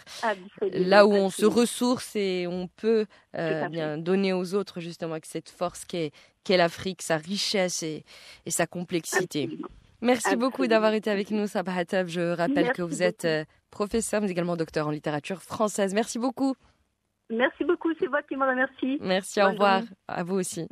Là 0.73 1.05
où 1.05 1.13
on 1.13 1.29
se 1.29 1.45
ressource 1.45 2.15
et 2.15 2.45
on 2.47 2.67
peut 2.67 3.05
euh, 3.35 3.69
bien 3.69 3.97
donner 3.97 4.33
aux 4.33 4.53
autres, 4.53 4.81
justement, 4.81 5.13
avec 5.13 5.25
cette 5.25 5.49
force 5.49 5.85
qu'est 5.85 6.11
qu 6.43 6.57
l'Afrique, 6.57 7.01
sa 7.01 7.17
richesse 7.17 7.83
et, 7.83 8.03
et 8.45 8.51
sa 8.51 8.67
complexité. 8.67 9.49
Merci 10.01 10.35
beaucoup 10.35 10.67
d'avoir 10.67 10.93
été 10.93 11.09
avec 11.09 11.31
nous, 11.31 11.47
Sabah. 11.47 11.83
Je 12.05 12.35
rappelle 12.35 12.71
que 12.71 12.81
vous 12.81 13.03
êtes 13.03 13.25
euh, 13.25 13.43
professeur, 13.69 14.21
mais 14.21 14.29
également 14.29 14.55
docteur 14.55 14.87
en 14.87 14.91
littérature 14.91 15.41
française. 15.41 15.93
Merci 15.93 16.19
beaucoup. 16.19 16.55
Merci 17.29 17.63
beaucoup, 17.63 17.89
c'est 17.99 18.07
moi 18.07 18.21
qui 18.23 18.35
m'en 18.35 18.47
remercie. 18.47 18.97
Merci, 19.01 19.41
au 19.41 19.49
revoir. 19.49 19.83
À 20.07 20.23
vous 20.23 20.35
aussi. 20.35 20.67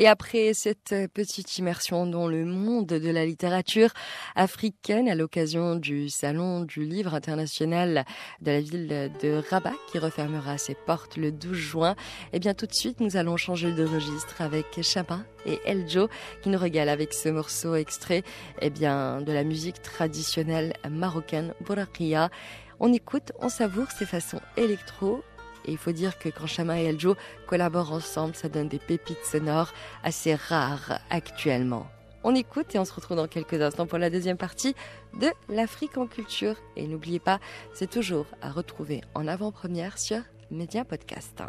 Et 0.00 0.06
après 0.06 0.54
cette 0.54 0.94
petite 1.12 1.58
immersion 1.58 2.06
dans 2.06 2.28
le 2.28 2.44
monde 2.44 2.86
de 2.86 3.10
la 3.10 3.26
littérature 3.26 3.90
africaine 4.36 5.08
à 5.08 5.16
l'occasion 5.16 5.74
du 5.74 6.08
Salon 6.08 6.60
du 6.60 6.84
Livre 6.84 7.16
international 7.16 8.04
de 8.40 8.52
la 8.52 8.60
ville 8.60 9.10
de 9.20 9.42
Rabat 9.50 9.72
qui 9.90 9.98
refermera 9.98 10.56
ses 10.56 10.76
portes 10.76 11.16
le 11.16 11.32
12 11.32 11.52
juin, 11.52 11.96
eh 12.32 12.38
bien 12.38 12.54
tout 12.54 12.66
de 12.66 12.74
suite 12.74 13.00
nous 13.00 13.16
allons 13.16 13.36
changer 13.36 13.72
de 13.72 13.84
registre 13.84 14.40
avec 14.40 14.66
Chapin 14.82 15.24
et 15.46 15.58
Eljo 15.66 16.08
qui 16.42 16.50
nous 16.50 16.60
régale 16.60 16.90
avec 16.90 17.12
ce 17.12 17.28
morceau 17.28 17.74
extrait 17.74 18.22
eh 18.60 18.70
bien, 18.70 19.20
de 19.20 19.32
la 19.32 19.42
musique 19.42 19.82
traditionnelle 19.82 20.74
marocaine 20.88 21.54
Bourakia. 21.62 22.30
On 22.78 22.92
écoute, 22.92 23.32
on 23.40 23.48
savoure 23.48 23.90
ces 23.90 24.06
façons 24.06 24.40
électro 24.56 25.24
et 25.68 25.70
il 25.70 25.76
faut 25.76 25.92
dire 25.92 26.18
que 26.18 26.30
quand 26.30 26.46
Shama 26.46 26.80
et 26.80 26.86
Eljo 26.86 27.14
collaborent 27.46 27.92
ensemble, 27.92 28.34
ça 28.34 28.48
donne 28.48 28.68
des 28.68 28.78
pépites 28.78 29.24
sonores 29.24 29.74
assez 30.02 30.34
rares 30.34 30.98
actuellement. 31.10 31.86
On 32.24 32.34
écoute 32.34 32.74
et 32.74 32.78
on 32.78 32.86
se 32.86 32.92
retrouve 32.94 33.18
dans 33.18 33.28
quelques 33.28 33.60
instants 33.60 33.86
pour 33.86 33.98
la 33.98 34.08
deuxième 34.08 34.38
partie 34.38 34.74
de 35.20 35.28
l'Afrique 35.48 35.98
en 35.98 36.06
culture. 36.06 36.56
Et 36.76 36.86
n'oubliez 36.86 37.20
pas, 37.20 37.38
c'est 37.74 37.90
toujours 37.90 38.26
à 38.40 38.50
retrouver 38.50 39.02
en 39.14 39.28
avant-première 39.28 39.98
sur 39.98 40.20
Média 40.50 40.84
Podcast. 40.84 41.42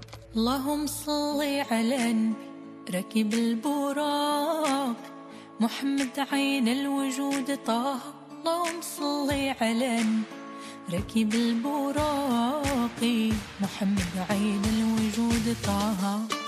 ركب 10.94 11.34
البراقي 11.34 13.32
محمد 13.62 14.26
عين 14.30 14.62
الوجود 14.66 15.56
طه. 15.64 16.39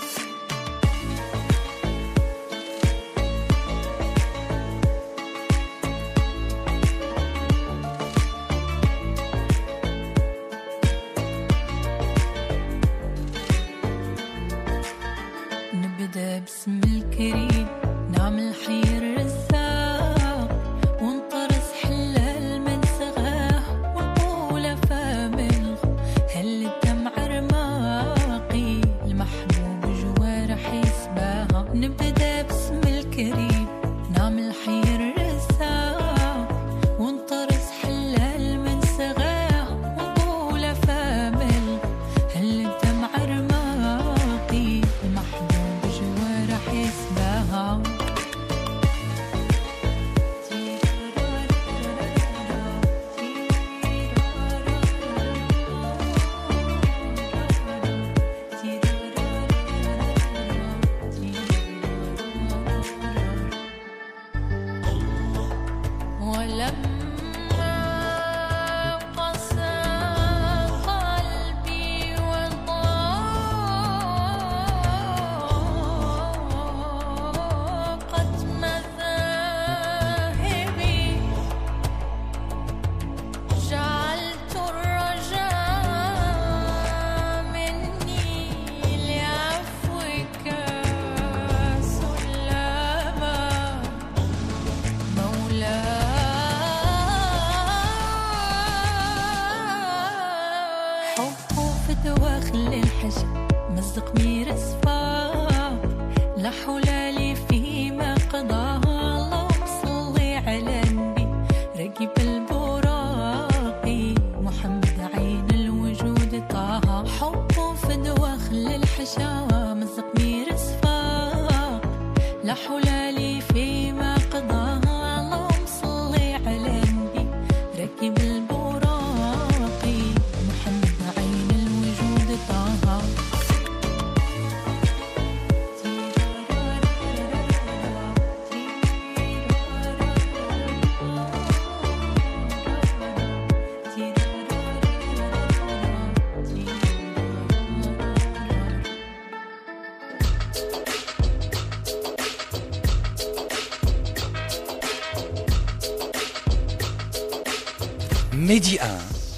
Mehdi 158.42 158.76
1, 158.80 158.84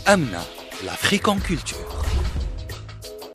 Amna, 0.07 0.43
l'Afrique 0.83 1.29
en 1.29 1.37
culture. 1.37 1.94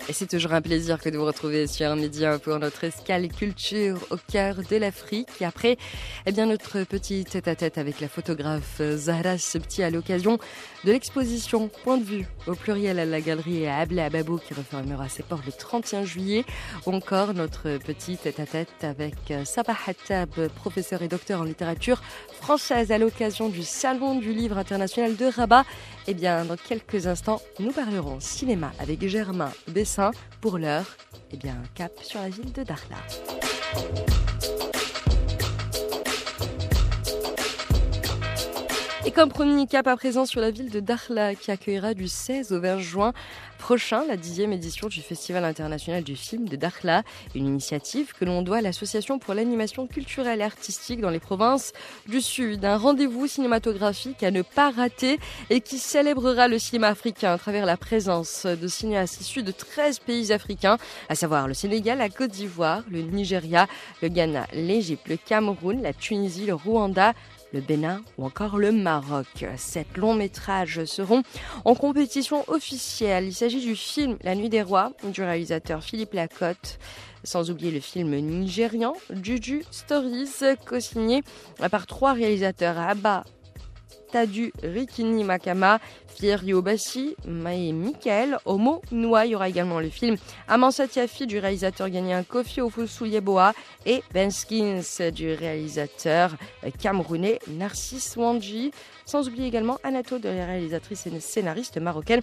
Et 0.10 0.14
c'est 0.14 0.26
toujours 0.26 0.54
un 0.54 0.62
plaisir 0.64 1.00
que 1.00 1.08
de 1.08 1.20
vous 1.20 1.26
retrouver 1.26 1.68
sur 1.68 1.96
Média 1.96 2.40
pour 2.40 2.58
notre 2.58 2.84
escale 2.84 3.28
culture 3.28 4.00
au 4.10 4.16
cœur 4.18 4.56
de 4.68 4.76
l'Afrique. 4.76 5.30
Et 5.40 5.46
après, 5.46 5.78
eh 6.26 6.32
bien, 6.32 6.48
notre 6.48 6.84
petit 6.84 7.26
tête-à-tête 7.26 7.78
avec 7.78 8.00
la 8.00 8.08
photographe 8.08 8.82
Zahra 8.96 9.38
Septi 9.38 9.84
à 9.84 9.92
l'occasion 9.92 10.40
de 10.84 10.94
l'exposition 10.94 11.68
Point 11.84 11.98
de 11.98 12.06
vue 12.06 12.26
au 12.48 12.56
pluriel 12.56 12.98
à 12.98 13.06
la 13.06 13.22
galerie 13.22 13.68
Abla 13.68 14.06
Ababo 14.06 14.40
qui 14.40 14.56
refermera 14.56 15.10
ses 15.10 15.22
portes 15.22 15.46
le 15.46 15.52
31 15.52 16.06
juillet. 16.06 16.44
Ou 16.88 16.92
encore 16.92 17.36
notre 17.36 17.78
petit 17.78 18.18
tête-à-tête 18.18 18.84
avec 18.84 19.14
Sabah 19.46 19.78
Hattab, 19.86 20.48
professeur 20.56 21.04
et 21.04 21.08
docteur 21.08 21.42
en 21.42 21.44
littérature 21.44 22.02
française 22.42 22.92
à 22.92 22.98
l'occasion 22.98 23.48
du 23.48 23.62
Salon 23.62 24.18
du 24.18 24.34
Livre 24.34 24.58
International 24.58 25.16
de 25.16 25.26
Rabat. 25.26 25.66
Eh 26.08 26.16
bien, 26.16 26.46
dans 26.46 26.58
quelques 26.58 27.06
instants, 27.06 27.44
nous 27.60 27.72
parlerons 27.72 28.20
cinéma 28.20 28.72
avec 28.80 29.08
Germain 29.08 29.52
Bessin. 29.68 29.99
Pour 30.40 30.58
l'heure, 30.58 30.86
eh 31.32 31.38
bien, 31.38 31.58
cap 31.76 31.92
sur 32.02 32.22
la 32.22 32.30
ville 32.30 32.54
de 32.54 32.64
Dakhla. 32.64 32.98
Et 39.10 39.12
comme 39.12 39.30
promis, 39.30 39.66
cap 39.66 39.88
à 39.88 39.98
présent 39.98 40.28
sur 40.28 40.40
la 40.40 40.52
ville 40.52 40.70
de 40.70 40.80
Dakhla 40.80 41.34
qui 41.34 41.50
accueillera 41.50 41.96
du 41.96 42.08
16 42.08 42.52
au 42.54 42.62
20 42.62 42.78
juin 42.78 43.12
prochain 43.58 44.06
la 44.08 44.18
dixième 44.18 44.54
édition 44.54 44.88
du 44.88 45.02
Festival 45.02 45.46
international 45.46 46.04
du 46.04 46.16
film 46.16 46.48
de 46.48 46.56
Dakhla, 46.56 47.02
une 47.34 47.48
initiative 47.48 48.14
que 48.14 48.24
l'on 48.24 48.44
doit 48.44 48.58
à 48.58 48.62
l'Association 48.62 49.18
pour 49.18 49.34
l'animation 49.34 49.88
culturelle 49.88 50.42
et 50.42 50.44
artistique 50.44 51.02
dans 51.02 51.10
les 51.10 51.20
provinces 51.20 51.74
du 52.08 52.22
Sud. 52.22 52.64
Un 52.64 52.78
rendez-vous 52.78 53.26
cinématographique 53.26 54.22
à 54.22 54.30
ne 54.30 54.44
pas 54.44 54.70
rater 54.70 55.18
et 55.50 55.60
qui 55.60 55.80
célébrera 55.80 56.48
le 56.48 56.60
cinéma 56.60 56.90
africain 56.90 57.34
à 57.34 57.40
travers 57.40 57.66
la 57.66 57.78
présence 57.78 58.46
de 58.46 58.68
cinéastes 58.68 59.22
issus 59.22 59.42
de 59.42 59.52
13 59.52 60.00
pays 60.00 60.32
africains, 60.32 60.78
à 61.10 61.16
savoir 61.16 61.48
le 61.48 61.56
Sénégal, 61.56 61.98
la 61.98 62.10
Côte 62.10 62.30
d'Ivoire, 62.30 62.84
le 62.92 63.02
Nigeria, 63.02 63.66
le 64.04 64.10
Ghana, 64.10 64.46
l'Égypte, 64.54 65.08
le 65.08 65.18
Cameroun, 65.18 65.82
la 65.82 65.94
Tunisie, 65.94 66.46
le 66.46 66.54
Rwanda, 66.54 67.16
le 67.54 67.62
Bénin 67.62 68.02
ou 68.18 68.26
encore 68.26 68.58
le 68.58 68.72
Maroc. 68.72 69.46
Sept 69.58 69.98
longs 69.98 70.14
métrages 70.14 70.86
seront 70.86 71.24
en 71.66 71.76
compétition 71.76 72.44
officielle. 72.48 73.26
Il 73.26 73.34
s'agit 73.34 73.62
du 73.62 73.76
film 73.76 74.18
La 74.24 74.36
Nuit 74.36 74.50
des 74.50 74.62
Rois 74.62 74.94
du 75.04 75.22
réalisateur 75.22 75.84
Philippe 75.84 76.14
Lacotte. 76.14 76.80
Sans 77.24 77.52
oublier 77.52 77.72
le 77.72 77.82
film 77.82 78.16
nigérian 78.16 78.94
Juju 79.22 79.64
Stories, 79.72 80.56
co-signé 80.66 81.22
par 81.70 81.86
trois 81.86 82.14
réalisateurs 82.14 82.78
Abba 82.78 83.26
Tadu 84.12 84.52
Rikini 84.64 85.24
Makama, 85.24 85.80
Pierre 86.18 86.44
Yobassi, 86.44 87.16
Mae 87.26 87.72
Michael, 87.72 88.38
Homo 88.46 88.82
Noa. 88.92 89.26
Il 89.26 89.32
y 89.32 89.36
aura 89.36 89.50
également 89.50 89.80
le 89.80 89.90
film 89.90 90.16
Amansa 90.48 90.88
Tiafi 90.88 91.28
du 91.28 91.40
réalisateur 91.40 91.90
ghanéen 91.90 92.24
Kofi 92.24 92.62
Ofusu 92.62 93.08
Yeboah 93.08 93.54
et 93.86 94.04
Ben 94.14 94.32
Skins 94.32 95.12
du 95.14 95.34
réalisateur 95.34 96.36
camerounais 96.80 97.40
Narcisse 97.48 98.16
Wanji. 98.18 98.72
Sans 99.10 99.28
oublier 99.28 99.48
également 99.48 99.80
Anato 99.82 100.20
de 100.20 100.30
la 100.30 100.46
réalisatrice 100.46 101.08
et 101.08 101.20
scénariste 101.20 101.80
marocaine 101.80 102.22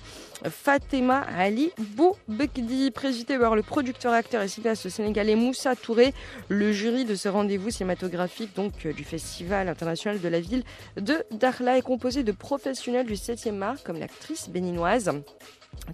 Fatema 0.49 1.19
Ali 1.37 1.73
Boubekdi, 1.97 2.93
présidé 2.93 3.41
par 3.41 3.57
le 3.57 3.65
producteur, 3.65 4.13
acteur 4.13 4.41
et 4.41 4.47
cinéaste 4.47 4.89
sénégalais 4.89 5.35
Moussa 5.35 5.75
Touré. 5.75 6.15
Le 6.49 6.71
jury 6.71 7.05
de 7.05 7.17
ce 7.17 7.29
rendez-vous 7.29 7.71
cinématographique 7.71 8.55
donc 8.55 8.87
du 8.87 9.03
Festival 9.03 9.69
international 9.69 10.21
de 10.21 10.29
la 10.29 10.39
ville 10.39 10.63
de 10.97 11.25
Dakhla 11.33 11.77
est 11.77 11.83
composé 11.83 12.23
de 12.23 12.31
professionnels 12.31 13.07
du 13.07 13.15
7e 13.15 13.63
art 13.63 13.83
comme 13.83 13.99
l'actrice 13.99 14.49
béninoise 14.49 15.11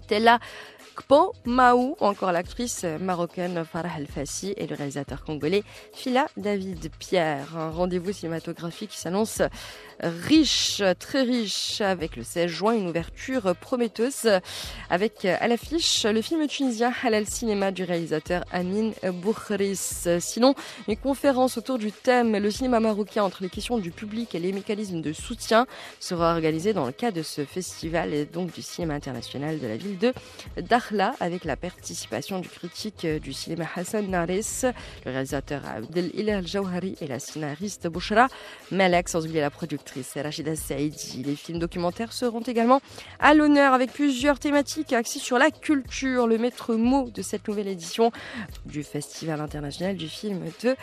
Tella 0.07 0.39
Kpo 0.95 1.33
Maou, 1.45 1.95
ou 1.99 2.05
encore 2.05 2.31
l'actrice 2.31 2.83
marocaine 2.83 3.65
Farah 3.65 3.97
El 3.97 4.05
Fassi 4.05 4.53
et 4.57 4.67
le 4.67 4.75
réalisateur 4.75 5.23
congolais 5.23 5.63
Phila 5.91 6.27
David 6.37 6.91
Pierre. 6.99 7.57
Un 7.57 7.71
rendez-vous 7.71 8.11
cinématographique 8.11 8.91
qui 8.91 8.99
s'annonce 8.99 9.41
riche, 10.03 10.81
très 10.99 11.23
riche, 11.23 11.81
avec 11.81 12.15
le 12.15 12.23
16 12.23 12.47
juin 12.47 12.73
une 12.73 12.89
ouverture 12.89 13.55
prometteuse 13.55 14.29
avec 14.89 15.25
à 15.25 15.47
l'affiche 15.47 16.05
le 16.05 16.21
film 16.21 16.45
tunisien 16.47 16.91
Halal 17.03 17.25
Cinéma 17.25 17.71
du 17.71 17.83
réalisateur 17.83 18.43
Amin 18.51 18.91
Boukhris. 19.03 20.07
Sinon, 20.19 20.55
une 20.87 20.97
conférence 20.97 21.57
autour 21.57 21.77
du 21.77 21.91
thème 21.91 22.37
le 22.37 22.51
cinéma 22.51 22.79
marocain 22.79 23.23
entre 23.23 23.43
les 23.43 23.49
questions 23.49 23.77
du 23.77 23.91
public 23.91 24.35
et 24.35 24.39
les 24.39 24.51
mécanismes 24.51 25.01
de 25.01 25.13
soutien 25.13 25.65
sera 25.99 26.33
organisée 26.33 26.73
dans 26.73 26.85
le 26.85 26.91
cadre 26.91 27.17
de 27.17 27.23
ce 27.23 27.45
festival 27.45 28.13
et 28.13 28.25
donc 28.25 28.53
du 28.53 28.61
cinéma 28.61 28.95
international 28.95 29.59
de 29.59 29.67
la 29.67 29.77
ville 29.77 29.97
de 29.97 30.13
Dakhla 30.61 31.15
avec 31.19 31.45
la 31.45 31.55
participation 31.55 32.39
du 32.39 32.49
critique 32.49 33.05
du 33.05 33.33
cinéma 33.33 33.65
Hassan 33.75 34.09
Naris, 34.09 34.63
le 35.05 35.11
réalisateur 35.11 35.61
Abdel 35.65 36.11
Ilal 36.13 36.45
Jawhari 36.45 36.95
et 36.99 37.07
la 37.07 37.19
scénariste 37.19 37.87
Bouchra 37.87 38.27
Malek, 38.71 39.09
sans 39.09 39.23
oublier 39.25 39.41
la 39.41 39.49
productrice 39.49 39.92
Rachida 40.15 40.55
Saidi. 40.55 41.23
Les 41.23 41.35
films 41.35 41.59
documentaires 41.59 42.13
seront 42.13 42.41
également 42.41 42.81
à 43.19 43.33
l'honneur 43.33 43.73
avec 43.73 43.91
plusieurs 43.91 44.39
thématiques 44.39 44.93
axées 44.93 45.19
sur 45.19 45.37
la 45.37 45.51
culture, 45.51 46.27
le 46.27 46.37
maître 46.37 46.75
mot 46.75 47.09
de 47.09 47.21
cette 47.21 47.47
nouvelle 47.47 47.67
édition 47.67 48.11
du 48.65 48.83
Festival 48.83 49.41
international 49.41 49.95
du 49.95 50.09
film 50.09 50.41
de 50.63 50.75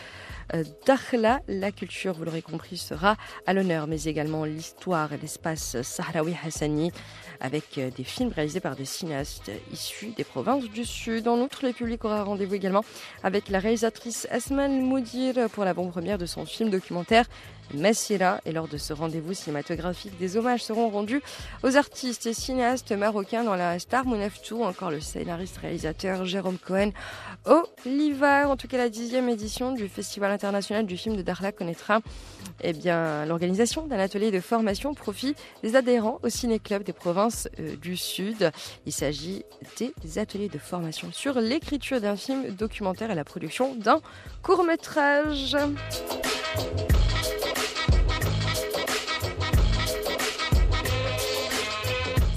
Dakhla. 0.87 1.41
La 1.49 1.73
culture, 1.73 2.15
vous 2.15 2.25
l'aurez 2.25 2.43
compris, 2.43 2.77
sera 2.77 3.17
à 3.47 3.53
l'honneur, 3.53 3.87
mais 3.87 4.05
également 4.05 4.45
l'histoire 4.45 5.13
et 5.13 5.19
l'espace 5.19 5.81
Sahraoui 5.83 6.35
Hassani 6.45 6.93
avec 7.41 7.81
des 7.97 8.05
films 8.05 8.33
réalisés 8.35 8.61
par 8.61 8.77
des 8.77 8.85
cinéastes 8.85 9.51
issus 9.73 10.13
des 10.17 10.25
provinces 10.25 10.65
du 10.65 10.85
Sud. 10.85 11.29
En 11.29 11.39
outre, 11.39 11.65
le 11.65 11.73
public 11.73 12.05
aura 12.05 12.23
rendez-vous 12.23 12.55
également 12.55 12.85
avec 13.23 13.49
la 13.49 13.59
réalisatrice 13.59 14.27
Asman 14.31 14.81
Moudir 14.83 15.49
pour 15.51 15.65
la 15.65 15.75
bonne 15.75 15.91
première 15.91 16.19
de 16.19 16.27
son 16.27 16.45
film 16.45 16.71
documentaire 16.71 17.27
Massira. 17.75 18.41
Et 18.45 18.53
lors 18.53 18.69
de 18.69 18.77
ce 18.77 18.93
rendez-vous 18.93 19.35
cinématographique, 19.35 20.19
des 20.19 20.37
hommages 20.37 20.63
seront 20.63 20.89
rendus 20.89 21.23
aux 21.63 21.77
artistes 21.77 22.27
et 22.27 22.35
cinéastes 22.35 22.93
marocains 22.93 23.45
dans 23.45 23.55
la 23.55 23.79
Star 23.79 24.05
Mounaftou, 24.05 24.63
encore 24.63 24.91
le 24.91 25.01
scénariste 25.01 25.59
réalisateur 25.59 26.25
Jérôme 26.25 26.59
Cohen 26.59 26.91
Oliver. 27.45 28.45
En 28.47 28.57
tout 28.57 28.69
cas, 28.69 28.79
la 28.79 28.89
dixième 28.89 29.29
édition 29.29 29.73
du 29.73 29.89
Festival 29.89 30.31
international 30.31 30.87
du 30.87 30.97
film 30.97 31.17
de 31.17 31.23
Dakhla 31.23 31.53
connaîtra 31.53 32.01
eh 32.63 32.73
bien, 32.73 33.25
l'organisation 33.27 33.87
d'un 33.87 33.99
atelier 33.99 34.31
de 34.31 34.41
formation 34.41 34.91
au 34.91 34.95
profit 34.95 35.35
des 35.63 35.77
adhérents 35.77 36.19
au 36.23 36.29
ciné-club 36.29 36.83
des 36.83 36.93
provinces 36.93 37.49
euh, 37.59 37.77
du 37.77 37.97
Sud. 37.97 38.51
Il 38.87 38.93
s'agit 38.93 39.45
des 40.03 40.19
ateliers 40.19 40.49
de 40.49 40.59
formation 40.59 41.09
sur 41.13 41.41
l'écriture 41.41 42.01
d'un 42.01 42.17
film 42.17 42.51
documentaire 42.51 43.11
et 43.11 43.15
la 43.15 43.25
production 43.25 43.75
d'un 43.75 44.01
court-métrage. 44.43 45.57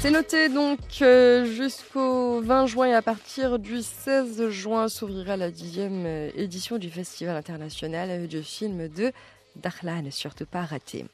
C'est 0.04 0.12
noté 0.12 0.50
donc 0.50 0.80
euh, 1.02 1.46
jusqu'au 1.46 2.42
20 2.42 2.66
juin 2.66 2.88
et 2.88 2.94
à 2.94 3.02
partir 3.02 3.58
du 3.58 3.82
16 3.82 4.50
juin 4.50 4.90
s'ouvrira 4.90 5.38
la 5.38 5.50
dixième 5.50 6.04
euh, 6.06 6.30
édition 6.36 6.78
du 6.78 6.90
Festival 6.90 7.38
international 7.38 8.28
du 8.28 8.44
film 8.44 8.90
de 8.90 9.14
Dakhla, 9.56 10.02
ne 10.02 10.10
surtout 10.10 10.46
pas 10.46 10.64
rater. 10.64 11.06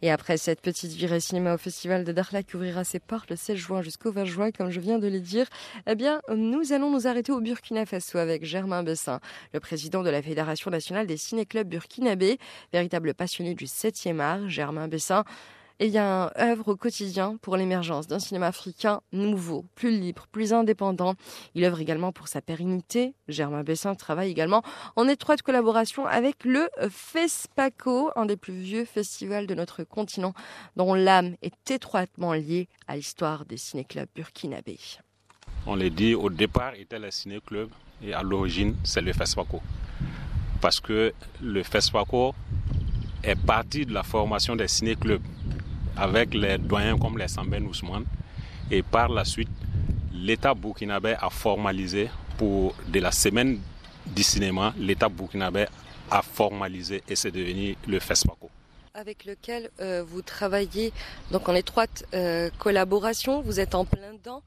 Et 0.00 0.10
après 0.10 0.38
cette 0.38 0.62
petite 0.62 0.92
virée 0.92 1.20
cinéma 1.20 1.52
au 1.52 1.58
Festival 1.58 2.02
de 2.02 2.12
Dakhla 2.12 2.42
qui 2.42 2.56
ouvrira 2.56 2.82
ses 2.82 2.98
portes 2.98 3.28
le 3.28 3.36
16 3.36 3.58
juin 3.58 3.82
jusqu'au 3.82 4.10
20 4.10 4.24
juin, 4.24 4.50
comme 4.52 4.70
je 4.70 4.80
viens 4.80 4.98
de 4.98 5.08
le 5.08 5.20
dire, 5.20 5.46
eh 5.86 5.94
bien, 5.94 6.22
nous 6.34 6.72
allons 6.72 6.90
nous 6.90 7.06
arrêter 7.06 7.32
au 7.32 7.42
Burkina 7.42 7.84
Faso 7.84 8.16
avec 8.16 8.46
Germain 8.46 8.82
Bessin, 8.82 9.20
le 9.52 9.60
président 9.60 10.02
de 10.02 10.08
la 10.08 10.22
Fédération 10.22 10.70
nationale 10.70 11.06
des 11.06 11.18
ciné-clubs 11.18 11.68
burkinabés, 11.68 12.38
véritable 12.72 13.12
passionné 13.12 13.52
du 13.52 13.66
7e 13.66 14.18
art. 14.18 14.48
Germain 14.48 14.88
Bessin 14.88 15.24
il 15.86 15.92
y 15.92 15.98
a 15.98 16.26
un 16.26 16.30
œuvre 16.38 16.68
au 16.68 16.76
quotidien 16.76 17.36
pour 17.40 17.56
l'émergence 17.56 18.06
d'un 18.06 18.18
cinéma 18.18 18.48
africain 18.48 19.00
nouveau, 19.12 19.64
plus 19.74 19.90
libre, 19.90 20.26
plus 20.30 20.52
indépendant. 20.52 21.14
Il 21.54 21.64
œuvre 21.64 21.80
également 21.80 22.12
pour 22.12 22.28
sa 22.28 22.42
pérennité. 22.42 23.14
Germain 23.28 23.62
Bessin 23.62 23.94
travaille 23.94 24.30
également 24.30 24.62
en 24.96 25.08
étroite 25.08 25.40
collaboration 25.40 26.06
avec 26.06 26.44
le 26.44 26.68
FESPACO, 26.90 28.10
un 28.14 28.26
des 28.26 28.36
plus 28.36 28.52
vieux 28.52 28.84
festivals 28.84 29.46
de 29.46 29.54
notre 29.54 29.82
continent, 29.82 30.34
dont 30.76 30.92
l'âme 30.92 31.34
est 31.40 31.70
étroitement 31.70 32.34
liée 32.34 32.68
à 32.86 32.96
l'histoire 32.96 33.46
des 33.46 33.56
ciné-clubs 33.56 34.08
burkinabés. 34.14 34.78
On 35.66 35.76
l'a 35.76 35.88
dit, 35.88 36.14
au 36.14 36.28
départ 36.28 36.74
était 36.74 36.98
le 36.98 37.10
ciné-club 37.10 37.70
et 38.02 38.12
à 38.12 38.22
l'origine 38.22 38.76
c'est 38.84 39.00
le 39.00 39.14
FESPACO. 39.14 39.60
Parce 40.60 40.78
que 40.78 41.14
le 41.40 41.62
FESPACO 41.62 42.34
est 43.22 43.34
parti 43.34 43.86
de 43.86 43.94
la 43.94 44.02
formation 44.02 44.56
des 44.56 44.68
ciné-clubs 44.68 45.22
avec 46.00 46.32
les 46.32 46.56
doyens 46.56 46.98
comme 46.98 47.18
les 47.18 47.28
Samben 47.28 47.66
Ousmane. 47.66 48.06
Et 48.70 48.82
par 48.82 49.10
la 49.10 49.24
suite, 49.24 49.50
l'État 50.14 50.54
burkinabé 50.54 51.14
a 51.20 51.28
formalisé 51.28 52.08
pour 52.38 52.74
de 52.88 53.00
la 53.00 53.12
semaine 53.12 53.58
du 54.06 54.22
cinéma, 54.22 54.72
l'État 54.78 55.10
burkinabé 55.10 55.66
a 56.10 56.22
formalisé 56.22 57.02
et 57.06 57.14
c'est 57.16 57.30
devenu 57.30 57.76
le 57.86 58.00
FESPACO. 58.00 58.48
Avec 58.94 59.24
lequel 59.24 59.70
euh, 59.80 60.02
vous 60.06 60.22
travaillez 60.22 60.92
donc 61.30 61.48
en 61.48 61.54
étroite 61.54 62.04
euh, 62.14 62.48
collaboration, 62.58 63.42
vous 63.42 63.60
êtes 63.60 63.74
en 63.74 63.84
plein 63.84 64.14
dedans. 64.14 64.42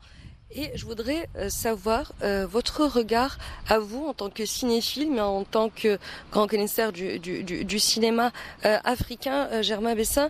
Et 0.55 0.71
je 0.75 0.85
voudrais 0.85 1.29
euh, 1.35 1.49
savoir 1.49 2.13
votre 2.49 2.85
regard 2.85 3.37
à 3.67 3.79
vous 3.79 4.05
en 4.05 4.13
tant 4.13 4.29
que 4.29 4.45
cinéphile, 4.45 5.11
mais 5.11 5.21
en 5.21 5.43
tant 5.43 5.69
que 5.69 5.97
grand 6.31 6.47
connaisseur 6.47 6.91
du, 6.91 7.19
du, 7.19 7.79
cinéma 7.79 8.31
africain, 8.63 9.61
Germain 9.61 9.95
Bessin. 9.95 10.29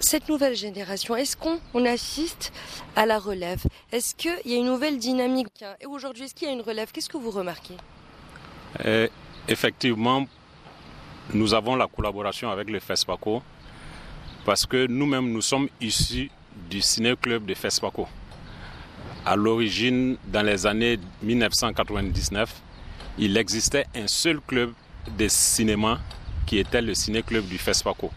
Cette 0.00 0.28
nouvelle 0.28 0.56
génération, 0.56 1.14
est-ce 1.14 1.36
qu'on 1.36 1.60
on 1.74 1.84
assiste 1.84 2.52
à 2.96 3.04
la 3.06 3.18
relève? 3.18 3.62
Est-ce 3.92 4.14
qu'il 4.14 4.32
y 4.46 4.54
a 4.54 4.56
une 4.56 4.66
nouvelle 4.66 4.98
dynamique? 4.98 5.62
Et 5.80 5.86
aujourd'hui, 5.86 6.24
est-ce 6.24 6.34
qu'il 6.34 6.48
y 6.48 6.50
a 6.50 6.54
une 6.54 6.62
relève? 6.62 6.90
Qu'est-ce 6.90 7.08
que 7.08 7.18
vous 7.18 7.30
remarquez? 7.30 7.74
Euh, 8.84 9.08
Effectivement, 9.48 10.26
nous 11.34 11.54
avons 11.54 11.74
la 11.74 11.86
collaboration 11.88 12.50
avec 12.50 12.70
le 12.70 12.78
FESPACO 12.78 13.42
parce 14.44 14.64
que 14.66 14.86
nous-mêmes, 14.86 15.30
nous 15.32 15.40
sommes 15.42 15.68
issus 15.80 16.30
du 16.68 16.80
ciné-club 16.80 17.46
de 17.46 17.54
FESPACO. 17.54 18.06
À 19.26 19.34
l'origine, 19.36 20.16
dans 20.28 20.42
les 20.42 20.66
années 20.66 20.98
1999, 21.22 22.54
il 23.18 23.36
existait 23.36 23.86
un 23.94 24.06
seul 24.06 24.40
club 24.40 24.72
de 25.18 25.26
cinéma 25.28 25.98
qui 26.46 26.58
était 26.58 26.82
le 26.82 26.94
ciné-club 26.94 27.46
du 27.46 27.58
FESPACO. 27.58 28.10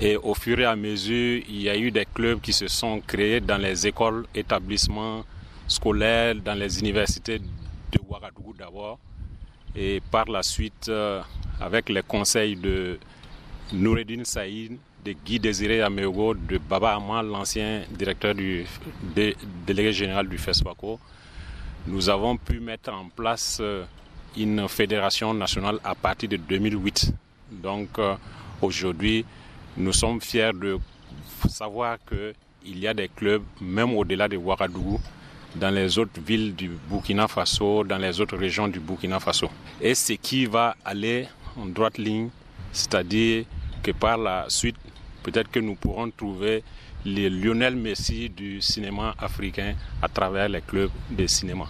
Et 0.00 0.16
au 0.16 0.34
fur 0.34 0.60
et 0.60 0.64
à 0.64 0.76
mesure, 0.76 1.42
il 1.48 1.62
y 1.62 1.68
a 1.68 1.76
eu 1.76 1.90
des 1.90 2.06
clubs 2.06 2.40
qui 2.40 2.52
se 2.52 2.68
sont 2.68 3.00
créés 3.00 3.40
dans 3.40 3.58
les 3.58 3.86
écoles, 3.86 4.26
établissements 4.34 5.24
scolaires, 5.66 6.36
dans 6.36 6.54
les 6.54 6.78
universités 6.80 7.38
de 7.40 7.98
Ouagadougou 8.08 8.54
d'abord. 8.56 8.98
Et 9.74 10.00
par 10.10 10.26
la 10.26 10.42
suite, 10.42 10.88
euh, 10.88 11.20
avec 11.60 11.88
les 11.88 12.02
conseils 12.02 12.54
de 12.56 12.98
Noureddin 13.72 14.22
Saïd, 14.24 14.78
de 15.04 15.12
Guy 15.12 15.38
Désiré 15.40 15.82
Améogo, 15.82 16.34
de 16.34 16.58
Baba 16.58 16.94
Amal, 16.94 17.26
l'ancien 17.26 17.82
directeur 17.90 18.34
du 18.34 18.64
dé- 19.14 19.36
délégué 19.66 19.92
général 19.92 20.28
du 20.28 20.38
FESPACO, 20.38 20.98
nous 21.88 22.08
avons 22.08 22.36
pu 22.36 22.60
mettre 22.60 22.92
en 22.92 23.08
place 23.08 23.58
euh, 23.60 23.84
une 24.36 24.68
fédération 24.68 25.34
nationale 25.34 25.78
à 25.82 25.94
partir 25.94 26.28
de 26.28 26.36
2008. 26.36 27.12
Donc 27.50 27.98
euh, 27.98 28.14
aujourd'hui, 28.62 29.24
nous 29.78 29.92
sommes 29.92 30.20
fiers 30.20 30.50
de 30.52 30.78
savoir 31.48 31.98
qu'il 32.08 32.78
y 32.78 32.88
a 32.88 32.94
des 32.94 33.08
clubs, 33.08 33.44
même 33.60 33.94
au-delà 33.94 34.26
de 34.28 34.36
Ouagadougou, 34.36 35.00
dans 35.54 35.70
les 35.72 35.98
autres 35.98 36.20
villes 36.20 36.54
du 36.54 36.70
Burkina 36.90 37.28
Faso, 37.28 37.84
dans 37.84 37.98
les 37.98 38.20
autres 38.20 38.36
régions 38.36 38.66
du 38.66 38.80
Burkina 38.80 39.20
Faso. 39.20 39.48
Et 39.80 39.94
ce 39.94 40.14
qui 40.14 40.46
va 40.46 40.74
aller 40.84 41.28
en 41.56 41.66
droite 41.66 41.96
ligne, 41.96 42.28
c'est-à-dire 42.72 43.44
que 43.82 43.92
par 43.92 44.18
la 44.18 44.46
suite, 44.48 44.76
peut-être 45.22 45.50
que 45.50 45.60
nous 45.60 45.76
pourrons 45.76 46.10
trouver 46.10 46.64
les 47.04 47.30
Lionel 47.30 47.76
Messi 47.76 48.28
du 48.28 48.60
cinéma 48.60 49.14
africain 49.16 49.74
à 50.02 50.08
travers 50.08 50.48
les 50.48 50.60
clubs 50.60 50.90
de 51.10 51.26
cinéma. 51.28 51.66